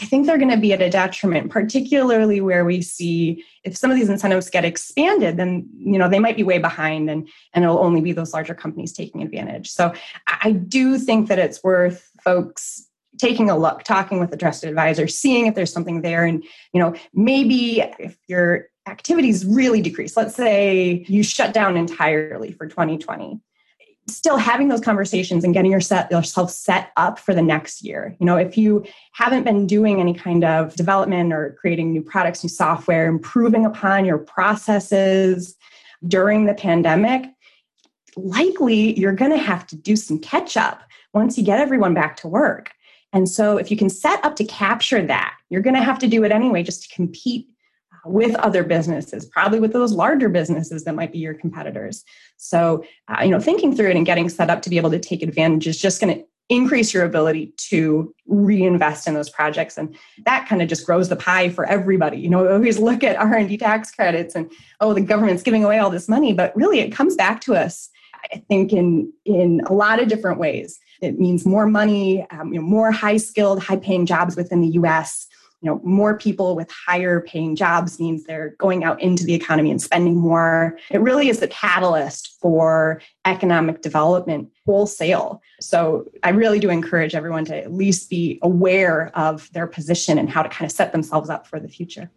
I 0.02 0.06
think 0.06 0.26
they're 0.26 0.38
going 0.38 0.50
to 0.50 0.58
be 0.58 0.74
at 0.74 0.82
a 0.82 0.90
detriment, 0.90 1.52
particularly 1.52 2.42
where 2.42 2.66
we 2.66 2.82
see 2.82 3.44
if 3.64 3.78
some 3.78 3.92
of 3.92 3.98
these 3.98 4.10
incentives 4.10 4.50
get 4.50 4.66
expanded, 4.66 5.38
then 5.38 5.70
you 5.78 6.00
know 6.00 6.10
they 6.10 6.20
might 6.20 6.36
be 6.36 6.44
way 6.44 6.58
behind, 6.58 7.10
and 7.10 7.30
and 7.54 7.64
it'll 7.64 7.80
only 7.80 8.02
be 8.02 8.12
those 8.12 8.34
larger 8.34 8.56
companies 8.56 8.92
taking 8.92 9.22
advantage. 9.22 9.70
So 9.70 9.94
I 10.28 10.54
do 10.54 10.98
think 10.98 11.28
that 11.28 11.40
it's 11.40 11.64
worth 11.64 12.10
folks 12.24 12.90
taking 13.20 13.50
a 13.52 13.58
look, 13.58 13.84
talking 13.84 14.20
with 14.20 14.34
a 14.34 14.38
trusted 14.38 14.70
advisor, 14.70 15.08
seeing 15.08 15.46
if 15.46 15.54
there's 15.54 15.72
something 15.72 16.02
there, 16.02 16.26
and 16.26 16.44
you 16.74 16.80
know 16.80 16.96
maybe 17.14 17.82
if 18.00 18.18
your 18.28 18.68
activities 18.88 19.46
really 19.46 19.82
decrease, 19.82 20.18
let's 20.18 20.36
say 20.36 21.06
you 21.08 21.24
shut 21.24 21.54
down 21.54 21.78
entirely 21.78 22.52
for 22.52 22.68
2020 22.68 23.40
still 24.08 24.38
having 24.38 24.68
those 24.68 24.82
conversations 24.82 25.44
and 25.44 25.54
getting 25.54 25.72
your 25.72 25.82
set, 25.82 26.12
yourself 26.12 26.52
set 26.52 26.92
up 26.98 27.18
for 27.18 27.34
the 27.34 27.42
next 27.42 27.84
year. 27.84 28.16
You 28.20 28.26
know, 28.26 28.36
if 28.36 28.58
you 28.58 28.86
haven't 29.14 29.44
been 29.44 29.66
doing 29.66 30.02
any 30.02 30.14
kind 30.14 30.44
of 30.44 30.76
development 30.76 31.32
or 31.32 31.56
creating 31.60 31.92
new 31.92 32.02
products, 32.02 32.44
new 32.44 32.50
software, 32.50 33.08
improving 33.08 33.66
upon 33.66 34.06
your 34.06 34.18
processes 34.18 35.56
during 36.08 36.46
the 36.46 36.54
pandemic, 36.54 37.26
likely 38.18 38.98
you're 39.00 39.14
going 39.14 39.32
to 39.32 39.38
have 39.38 39.66
to 39.68 39.76
do 39.76 39.96
some 39.96 40.20
catch 40.20 40.58
up 40.58 40.84
once 41.14 41.38
you 41.38 41.44
get 41.44 41.60
everyone 41.60 41.94
back 41.94 42.18
to 42.18 42.28
work. 42.28 42.72
And 43.14 43.30
so, 43.30 43.58
if 43.58 43.70
you 43.70 43.78
can 43.78 43.90
set 43.92 44.24
up 44.26 44.36
to 44.38 44.44
capture 44.44 45.06
that, 45.06 45.36
you're 45.50 45.62
going 45.62 45.76
to 45.76 45.84
have 45.84 46.00
to 46.00 46.08
do 46.08 46.24
it 46.24 46.32
anyway 46.32 46.64
just 46.64 46.90
to 46.90 46.96
compete 46.96 47.48
with 48.06 48.36
other 48.36 48.64
businesses, 48.64 49.26
probably 49.26 49.60
with 49.60 49.74
those 49.74 49.94
larger 49.94 50.30
businesses 50.30 50.84
that 50.84 50.96
might 50.96 51.12
be 51.12 51.20
your 51.20 51.34
competitors. 51.34 52.04
So, 52.38 52.84
uh, 53.08 53.24
you 53.24 53.30
know, 53.30 53.40
thinking 53.40 53.76
through 53.76 53.90
it 53.90 53.96
and 53.96 54.06
getting 54.06 54.30
set 54.30 54.50
up 54.50 54.62
to 54.64 54.70
be 54.70 54.78
able 54.78 54.92
to 54.92 55.00
take 55.00 55.22
advantage 55.22 55.68
is 55.68 55.80
just 55.80 56.02
going 56.02 56.16
to 56.16 56.26
increase 56.50 56.94
your 56.94 57.06
ability 57.06 57.54
to 57.58 58.14
reinvest 58.28 59.08
in 59.08 59.14
those 59.14 59.30
projects. 59.30 59.78
And 59.78 59.96
that 60.26 60.48
kind 60.48 60.62
of 60.62 60.68
just 60.68 60.86
grows 60.86 61.10
the 61.10 61.16
pie 61.16 61.50
for 61.50 61.66
everybody. 61.66 62.18
You 62.18 62.30
know 62.30 62.44
we 62.44 62.50
always 62.50 62.80
look 62.80 63.04
at 63.04 63.16
r&d 63.16 63.58
tax 63.58 63.92
credits 63.92 64.36
and 64.36 64.52
oh 64.82 64.94
the 64.94 65.02
government's 65.02 65.44
giving 65.44 65.64
away 65.64 65.80
all 65.80 65.90
this 65.90 66.10
money 66.10 66.34
but 66.34 66.56
really 66.56 66.80
it 66.80 66.92
comes 66.92 67.16
back 67.16 67.42
to 67.42 67.56
us 67.56 67.90
i 68.34 68.38
think 68.50 68.74
in 68.74 69.12
in 69.26 69.62
a 69.68 69.74
lot 69.74 70.02
of 70.02 70.08
different 70.08 70.40
ways. 70.40 70.80
It 71.02 71.20
means 71.20 71.46
more 71.46 71.66
money 71.66 72.26
um, 72.30 72.54
you 72.54 72.60
know, 72.60 72.66
more 72.66 72.92
high 72.92 73.18
skilled 73.18 73.64
high 73.64 73.78
paying 73.78 74.06
jobs 74.06 74.36
within 74.36 74.62
the 74.62 74.70
us 74.70 75.28
you 75.64 75.70
know 75.70 75.80
more 75.84 76.18
people 76.18 76.56
with 76.56 76.70
higher 76.70 77.22
paying 77.22 77.56
jobs 77.56 78.00
means 78.00 78.26
they're 78.26 78.56
going 78.60 78.84
out 78.84 79.02
into 79.02 79.24
the 79.24 79.34
economy 79.34 79.72
and 79.72 79.82
spending 79.82 80.16
more 80.16 80.78
it 80.92 81.00
really 81.00 81.30
is 81.30 81.42
a 81.42 81.48
catalyst 81.48 82.38
for 82.42 83.02
economic 83.26 83.82
development 83.82 84.50
wholesale 84.66 85.42
so 85.60 86.06
i 86.24 86.30
really 86.30 86.60
do 86.60 86.70
encourage 86.70 87.16
everyone 87.16 87.46
to 87.46 87.58
at 87.58 87.74
least 87.74 88.10
be 88.10 88.38
aware 88.44 89.10
of 89.18 89.52
their 89.54 89.66
position 89.66 90.18
and 90.18 90.30
how 90.30 90.44
to 90.44 90.50
kind 90.50 90.70
of 90.70 90.72
set 90.72 90.92
themselves 90.92 91.30
up 91.30 91.48
for 91.48 91.60
the 91.60 91.70
future 91.70 92.12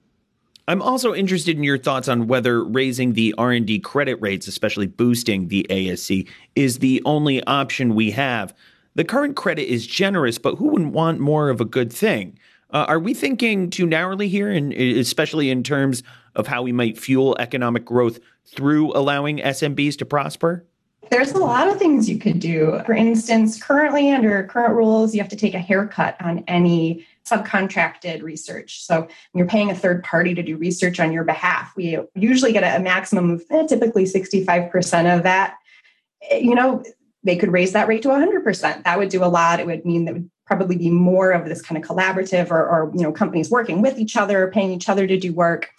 I'm 0.69 0.83
also 0.83 1.15
interested 1.15 1.57
in 1.57 1.63
your 1.63 1.79
thoughts 1.79 2.09
on 2.09 2.27
whether 2.27 2.65
raising 2.65 3.13
the 3.13 3.33
R&D 3.39 3.79
credit 3.79 4.21
rates, 4.21 4.49
especially 4.49 4.89
boosting 4.89 5.47
the 5.47 5.65
ASC, 5.71 6.29
is 6.57 6.81
the 6.81 7.01
only 7.05 7.41
option 7.45 7.95
we 7.95 8.11
have. 8.11 8.53
The 8.97 9.05
current 9.05 9.37
credit 9.37 9.71
is 9.73 9.87
generous, 9.87 10.39
but 10.39 10.57
who 10.57 10.67
wouldn't 10.67 10.93
want 10.93 11.21
more 11.21 11.51
of 11.51 11.61
a 11.61 11.65
good 11.65 11.93
thing? 11.93 12.37
Uh, 12.71 12.85
are 12.89 12.99
we 12.99 13.15
thinking 13.15 13.71
too 13.71 13.87
narrowly 13.87 14.29
here, 14.29 14.51
and 14.51 14.73
especially 14.73 15.51
in 15.51 15.63
terms 15.63 16.03
of 16.35 16.47
how 16.47 16.63
we 16.63 16.73
might 16.73 16.99
fuel 16.99 17.37
economic 17.39 17.85
growth 17.85 18.19
through 18.45 18.93
allowing 18.97 19.39
SMBs 19.39 19.97
to 19.99 20.05
prosper? 20.05 20.65
There's 21.11 21.33
a 21.33 21.39
lot 21.39 21.69
of 21.69 21.79
things 21.79 22.09
you 22.09 22.19
could 22.19 22.41
do. 22.41 22.81
For 22.85 22.93
instance, 22.93 23.63
currently 23.63 24.11
under 24.11 24.43
current 24.45 24.75
rules, 24.75 25.15
you 25.15 25.21
have 25.21 25.31
to 25.31 25.37
take 25.37 25.55
a 25.55 25.61
haircut 25.61 26.17
on 26.21 26.43
any 26.49 27.07
subcontracted 27.25 28.23
research. 28.23 28.85
So 28.85 29.09
you're 29.35 29.47
paying 29.47 29.71
a 29.71 29.75
third 29.75 30.05
party 30.05 30.35
to 30.35 30.43
do 30.43 30.57
research 30.57 31.01
on 31.01 31.13
your 31.13 31.25
behalf, 31.25 31.75
we 31.77 31.99
usually 32.15 32.53
get 32.53 32.63
a 32.63 32.83
maximum 32.83 33.31
of 33.31 33.45
eh, 33.51 33.67
typically 33.67 34.05
65% 34.05 35.17
of 35.17 35.23
that. 35.25 35.57
Eh, 36.31 36.39
you 36.39 36.55
know, 36.55 36.85
they 37.25 37.37
could 37.37 37.53
raise 37.53 37.73
that 37.73 37.89
rate 37.89 38.03
to 38.03 38.09
100%. 38.09 38.85
That 38.85 38.99
would 38.99 39.09
do 39.09 39.25
a 39.25 39.27
lot. 39.27 39.59
It 39.59 39.67
would 39.67 39.85
mean 39.85 40.05
that 40.05 40.15
probably 40.47 40.77
be 40.77 40.91
more 40.91 41.33
of 41.33 41.45
this 41.45 41.61
kind 41.61 41.83
of 41.83 41.89
collaborative 41.89 42.51
or, 42.51 42.67
or 42.67 42.93
you 42.95 43.03
know 43.03 43.13
companies 43.13 43.51
working 43.51 43.83
with 43.83 43.99
each 43.99 44.17
other 44.17 44.51
paying 44.51 44.71
each 44.71 44.89
other 44.89 45.07
to 45.07 45.19
do 45.19 45.33
work 45.33 45.71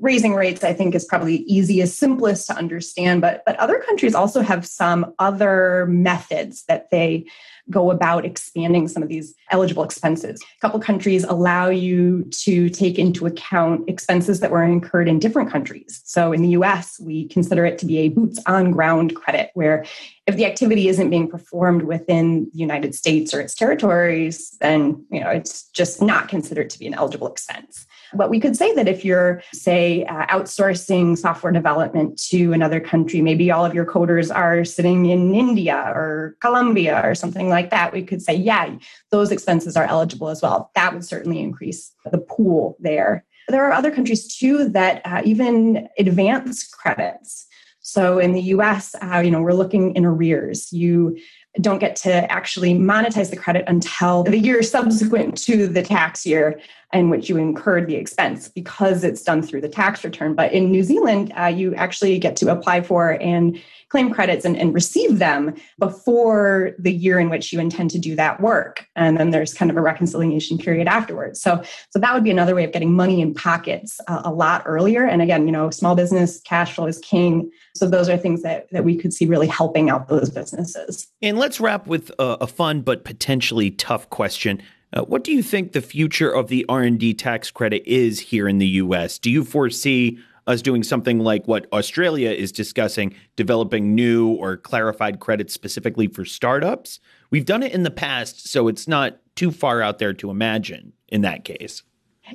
raising 0.00 0.34
rates 0.34 0.64
i 0.64 0.72
think 0.72 0.94
is 0.94 1.04
probably 1.04 1.36
easiest 1.36 1.98
simplest 1.98 2.46
to 2.46 2.56
understand 2.56 3.20
but 3.20 3.42
but 3.46 3.56
other 3.56 3.78
countries 3.78 4.14
also 4.14 4.40
have 4.40 4.66
some 4.66 5.14
other 5.18 5.86
methods 5.88 6.64
that 6.64 6.90
they 6.90 7.24
go 7.70 7.90
about 7.90 8.24
expanding 8.24 8.88
some 8.88 9.02
of 9.02 9.08
these 9.08 9.34
eligible 9.50 9.84
expenses. 9.84 10.42
A 10.42 10.60
couple 10.60 10.80
countries 10.80 11.24
allow 11.24 11.68
you 11.68 12.24
to 12.30 12.68
take 12.68 12.98
into 12.98 13.26
account 13.26 13.88
expenses 13.88 14.40
that 14.40 14.50
were 14.50 14.62
incurred 14.62 15.08
in 15.08 15.18
different 15.18 15.50
countries. 15.50 16.00
So 16.04 16.32
in 16.32 16.42
the 16.42 16.50
US, 16.50 16.98
we 17.00 17.28
consider 17.28 17.64
it 17.64 17.78
to 17.78 17.86
be 17.86 17.98
a 17.98 18.08
boots 18.08 18.40
on 18.46 18.72
ground 18.72 19.14
credit, 19.14 19.50
where 19.54 19.84
if 20.26 20.36
the 20.36 20.46
activity 20.46 20.88
isn't 20.88 21.10
being 21.10 21.28
performed 21.28 21.82
within 21.82 22.50
the 22.52 22.58
United 22.58 22.94
States 22.94 23.32
or 23.32 23.40
its 23.40 23.54
territories, 23.54 24.56
then 24.60 25.04
you 25.10 25.20
know 25.20 25.30
it's 25.30 25.68
just 25.70 26.02
not 26.02 26.28
considered 26.28 26.70
to 26.70 26.78
be 26.78 26.86
an 26.86 26.94
eligible 26.94 27.28
expense. 27.28 27.86
But 28.14 28.30
we 28.30 28.40
could 28.40 28.56
say 28.56 28.74
that 28.74 28.88
if 28.88 29.04
you're, 29.04 29.42
say, 29.52 30.04
uh, 30.04 30.26
outsourcing 30.26 31.16
software 31.16 31.52
development 31.52 32.20
to 32.28 32.52
another 32.52 32.80
country, 32.80 33.20
maybe 33.20 33.50
all 33.50 33.64
of 33.64 33.74
your 33.74 33.86
coders 33.86 34.34
are 34.34 34.64
sitting 34.64 35.06
in 35.06 35.34
India 35.34 35.92
or 35.94 36.36
Colombia 36.40 37.00
or 37.04 37.14
something 37.14 37.48
like 37.48 37.70
that, 37.70 37.92
we 37.92 38.02
could 38.02 38.22
say, 38.22 38.34
yeah, 38.34 38.74
those 39.10 39.30
expenses 39.30 39.76
are 39.76 39.84
eligible 39.84 40.28
as 40.28 40.42
well. 40.42 40.70
That 40.74 40.92
would 40.92 41.04
certainly 41.04 41.40
increase 41.40 41.92
the 42.10 42.18
pool 42.18 42.76
there. 42.80 43.24
There 43.48 43.64
are 43.64 43.72
other 43.72 43.90
countries 43.90 44.36
too 44.36 44.68
that 44.70 45.02
uh, 45.04 45.22
even 45.24 45.88
advance 45.98 46.68
credits. 46.68 47.46
So 47.80 48.18
in 48.18 48.32
the 48.32 48.42
US, 48.42 48.94
uh, 49.02 49.18
you 49.18 49.30
know, 49.30 49.40
we're 49.40 49.52
looking 49.52 49.96
in 49.96 50.04
arrears. 50.04 50.72
You 50.72 51.18
don't 51.60 51.80
get 51.80 51.96
to 51.96 52.30
actually 52.30 52.74
monetize 52.74 53.30
the 53.30 53.36
credit 53.36 53.64
until 53.66 54.22
the 54.22 54.38
year 54.38 54.62
subsequent 54.62 55.36
to 55.38 55.66
the 55.66 55.82
tax 55.82 56.24
year 56.24 56.60
in 56.92 57.08
which 57.08 57.28
you 57.28 57.36
incurred 57.36 57.86
the 57.86 57.94
expense 57.94 58.48
because 58.48 59.04
it's 59.04 59.22
done 59.22 59.42
through 59.42 59.60
the 59.60 59.68
tax 59.68 60.02
return. 60.02 60.34
But 60.34 60.52
in 60.52 60.72
New 60.72 60.82
Zealand, 60.82 61.32
uh, 61.38 61.46
you 61.46 61.74
actually 61.76 62.18
get 62.18 62.36
to 62.36 62.50
apply 62.50 62.82
for 62.82 63.20
and 63.20 63.60
claim 63.90 64.12
credits 64.12 64.44
and, 64.44 64.56
and 64.56 64.72
receive 64.72 65.18
them 65.18 65.54
before 65.78 66.72
the 66.78 66.92
year 66.92 67.18
in 67.18 67.28
which 67.28 67.52
you 67.52 67.60
intend 67.60 67.90
to 67.90 67.98
do 67.98 68.14
that 68.16 68.40
work. 68.40 68.86
And 68.94 69.18
then 69.18 69.30
there's 69.30 69.52
kind 69.52 69.70
of 69.70 69.76
a 69.76 69.80
reconciliation 69.80 70.58
period 70.58 70.86
afterwards. 70.86 71.40
So, 71.40 71.62
so 71.90 71.98
that 71.98 72.14
would 72.14 72.24
be 72.24 72.30
another 72.30 72.54
way 72.54 72.64
of 72.64 72.72
getting 72.72 72.92
money 72.92 73.20
in 73.20 73.34
pockets 73.34 74.00
uh, 74.06 74.22
a 74.24 74.32
lot 74.32 74.62
earlier. 74.64 75.04
And 75.04 75.20
again, 75.20 75.46
you 75.46 75.52
know, 75.52 75.70
small 75.70 75.96
business 75.96 76.40
cash 76.42 76.74
flow 76.74 76.86
is 76.86 76.98
king. 76.98 77.50
So 77.74 77.88
those 77.88 78.08
are 78.08 78.16
things 78.16 78.42
that, 78.42 78.68
that 78.70 78.84
we 78.84 78.96
could 78.96 79.12
see 79.12 79.26
really 79.26 79.48
helping 79.48 79.90
out 79.90 80.08
those 80.08 80.30
businesses. 80.30 81.08
And 81.20 81.36
let's 81.36 81.60
wrap 81.60 81.86
with 81.88 82.10
a, 82.18 82.38
a 82.42 82.46
fun 82.46 82.82
but 82.82 83.04
potentially 83.04 83.72
tough 83.72 84.08
question. 84.10 84.62
Uh, 84.92 85.02
what 85.02 85.22
do 85.22 85.32
you 85.32 85.42
think 85.42 85.72
the 85.72 85.80
future 85.80 86.30
of 86.30 86.48
the 86.48 86.66
R&D 86.68 87.14
tax 87.14 87.50
credit 87.50 87.82
is 87.86 88.18
here 88.18 88.48
in 88.48 88.58
the 88.58 88.66
US? 88.66 89.18
Do 89.18 89.30
you 89.30 89.44
foresee 89.44 90.18
us 90.46 90.62
doing 90.62 90.82
something 90.82 91.20
like 91.20 91.46
what 91.46 91.66
Australia 91.72 92.30
is 92.30 92.50
discussing, 92.50 93.14
developing 93.36 93.94
new 93.94 94.28
or 94.28 94.56
clarified 94.56 95.20
credits 95.20 95.54
specifically 95.54 96.08
for 96.08 96.24
startups? 96.24 96.98
We've 97.30 97.44
done 97.44 97.62
it 97.62 97.72
in 97.72 97.84
the 97.84 97.90
past, 97.90 98.48
so 98.48 98.66
it's 98.66 98.88
not 98.88 99.18
too 99.36 99.52
far 99.52 99.80
out 99.80 99.98
there 99.98 100.12
to 100.14 100.30
imagine 100.30 100.92
in 101.08 101.20
that 101.20 101.44
case. 101.44 101.84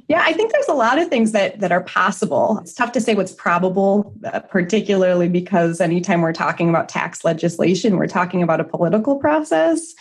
Yeah, 0.07 0.23
I 0.25 0.33
think 0.33 0.51
there's 0.51 0.67
a 0.67 0.73
lot 0.73 0.97
of 0.97 1.07
things 1.09 1.31
that 1.31 1.59
that 1.61 1.71
are 1.71 1.83
possible. 1.83 2.57
It's 2.61 2.73
tough 2.73 2.91
to 2.93 3.01
say 3.01 3.15
what's 3.15 3.31
probable, 3.31 4.13
uh, 4.25 4.41
particularly 4.41 5.29
because 5.29 5.79
anytime 5.79 6.21
we're 6.21 6.33
talking 6.33 6.69
about 6.69 6.89
tax 6.89 7.23
legislation, 7.23 7.95
we're 7.95 8.07
talking 8.07 8.43
about 8.43 8.59
a 8.59 8.65
political 8.65 9.17
process 9.17 9.93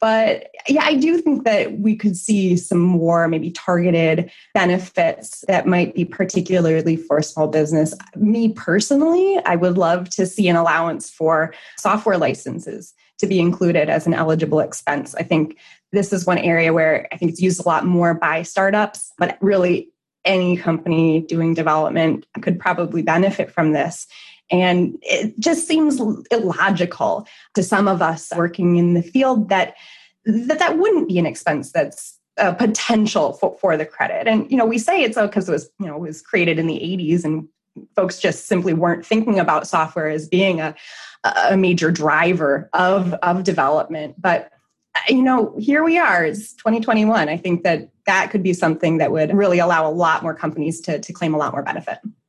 but 0.00 0.50
yeah, 0.66 0.84
I 0.84 0.94
do 0.94 1.18
think 1.18 1.44
that 1.44 1.78
we 1.78 1.94
could 1.94 2.16
see 2.16 2.56
some 2.56 2.80
more 2.80 3.28
maybe 3.28 3.50
targeted 3.50 4.30
benefits 4.54 5.44
that 5.46 5.66
might 5.66 5.94
be 5.94 6.04
particularly 6.04 6.96
for 6.96 7.20
small 7.20 7.48
business. 7.48 7.94
Me 8.16 8.52
personally, 8.52 9.38
I 9.44 9.56
would 9.56 9.76
love 9.76 10.08
to 10.10 10.26
see 10.26 10.48
an 10.48 10.56
allowance 10.56 11.10
for 11.10 11.54
software 11.78 12.16
licenses 12.16 12.94
to 13.18 13.26
be 13.26 13.40
included 13.40 13.88
as 13.90 14.06
an 14.06 14.14
eligible 14.14 14.60
expense. 14.60 15.14
I 15.14 15.22
think 15.22 15.58
this 15.92 16.12
is 16.12 16.26
one 16.26 16.38
area 16.38 16.72
where 16.72 17.06
I 17.12 17.16
think 17.16 17.30
it's 17.30 17.42
used 17.42 17.60
a 17.60 17.68
lot 17.68 17.86
more 17.86 18.14
by 18.14 18.42
startups, 18.42 19.12
but 19.18 19.38
really 19.40 19.90
any 20.24 20.56
company 20.56 21.20
doing 21.20 21.54
development 21.54 22.26
could 22.40 22.58
probably 22.58 23.02
benefit 23.02 23.50
from 23.50 23.72
this. 23.72 24.06
And 24.50 24.98
it 25.02 25.38
just 25.38 25.66
seems 25.66 26.00
illogical 26.30 27.26
to 27.54 27.62
some 27.62 27.88
of 27.88 28.02
us 28.02 28.30
working 28.36 28.76
in 28.76 28.94
the 28.94 29.02
field 29.02 29.48
that 29.48 29.74
that, 30.26 30.58
that 30.58 30.78
wouldn't 30.78 31.08
be 31.08 31.18
an 31.18 31.26
expense 31.26 31.72
that's 31.72 32.18
a 32.36 32.54
potential 32.54 33.34
for, 33.34 33.56
for 33.60 33.76
the 33.76 33.86
credit. 33.86 34.26
And 34.26 34.50
you 34.50 34.56
know, 34.56 34.64
we 34.64 34.78
say 34.78 35.02
it's 35.02 35.16
oh, 35.16 35.26
because 35.26 35.48
it 35.48 35.52
was 35.52 35.70
you 35.78 35.86
know 35.86 35.98
was 35.98 36.22
created 36.22 36.58
in 36.58 36.66
the 36.66 36.78
80s 36.78 37.24
and 37.24 37.48
folks 37.96 38.18
just 38.18 38.46
simply 38.46 38.72
weren't 38.72 39.04
thinking 39.04 39.38
about 39.38 39.66
software 39.66 40.08
as 40.08 40.28
being 40.28 40.60
a, 40.60 40.74
a 41.24 41.56
major 41.56 41.90
driver 41.90 42.68
of, 42.72 43.14
of 43.14 43.44
development. 43.44 44.20
But 44.20 44.50
you 45.08 45.22
know, 45.22 45.56
here 45.58 45.82
we 45.82 45.98
are, 45.98 46.24
it's 46.24 46.54
2021. 46.54 47.28
I 47.28 47.36
think 47.36 47.64
that 47.64 47.90
that 48.06 48.30
could 48.30 48.42
be 48.42 48.52
something 48.52 48.98
that 48.98 49.10
would 49.10 49.34
really 49.34 49.58
allow 49.58 49.88
a 49.88 49.90
lot 49.90 50.22
more 50.22 50.34
companies 50.34 50.80
to, 50.82 51.00
to 51.00 51.12
claim 51.12 51.34
a 51.34 51.38
lot 51.38 51.52
more 51.52 51.62
benefit. 51.62 51.98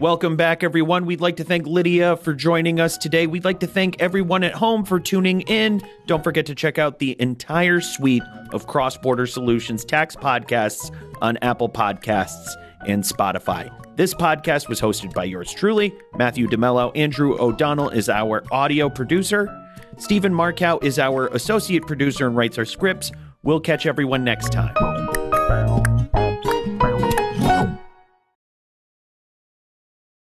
Welcome 0.00 0.34
back, 0.34 0.64
everyone. 0.64 1.04
We'd 1.04 1.20
like 1.20 1.36
to 1.36 1.44
thank 1.44 1.66
Lydia 1.66 2.16
for 2.16 2.32
joining 2.32 2.80
us 2.80 2.96
today. 2.96 3.26
We'd 3.26 3.44
like 3.44 3.60
to 3.60 3.66
thank 3.66 4.00
everyone 4.00 4.42
at 4.42 4.54
home 4.54 4.82
for 4.82 4.98
tuning 4.98 5.42
in. 5.42 5.82
Don't 6.06 6.24
forget 6.24 6.46
to 6.46 6.54
check 6.54 6.78
out 6.78 7.00
the 7.00 7.20
entire 7.20 7.82
suite 7.82 8.22
of 8.54 8.66
cross 8.66 8.96
border 8.96 9.26
solutions 9.26 9.84
tax 9.84 10.16
podcasts 10.16 10.90
on 11.20 11.36
Apple 11.42 11.68
Podcasts 11.68 12.48
and 12.86 13.04
Spotify. 13.04 13.70
This 13.96 14.14
podcast 14.14 14.70
was 14.70 14.80
hosted 14.80 15.12
by 15.12 15.24
yours 15.24 15.52
truly, 15.52 15.94
Matthew 16.16 16.48
DeMello. 16.48 16.96
Andrew 16.96 17.38
O'Donnell 17.38 17.90
is 17.90 18.08
our 18.08 18.42
audio 18.50 18.88
producer. 18.88 19.54
Stephen 19.98 20.32
Markow 20.32 20.82
is 20.82 20.98
our 20.98 21.26
associate 21.26 21.86
producer 21.86 22.26
and 22.26 22.34
writes 22.34 22.56
our 22.56 22.64
scripts. 22.64 23.12
We'll 23.42 23.60
catch 23.60 23.84
everyone 23.84 24.24
next 24.24 24.50
time. 24.50 24.74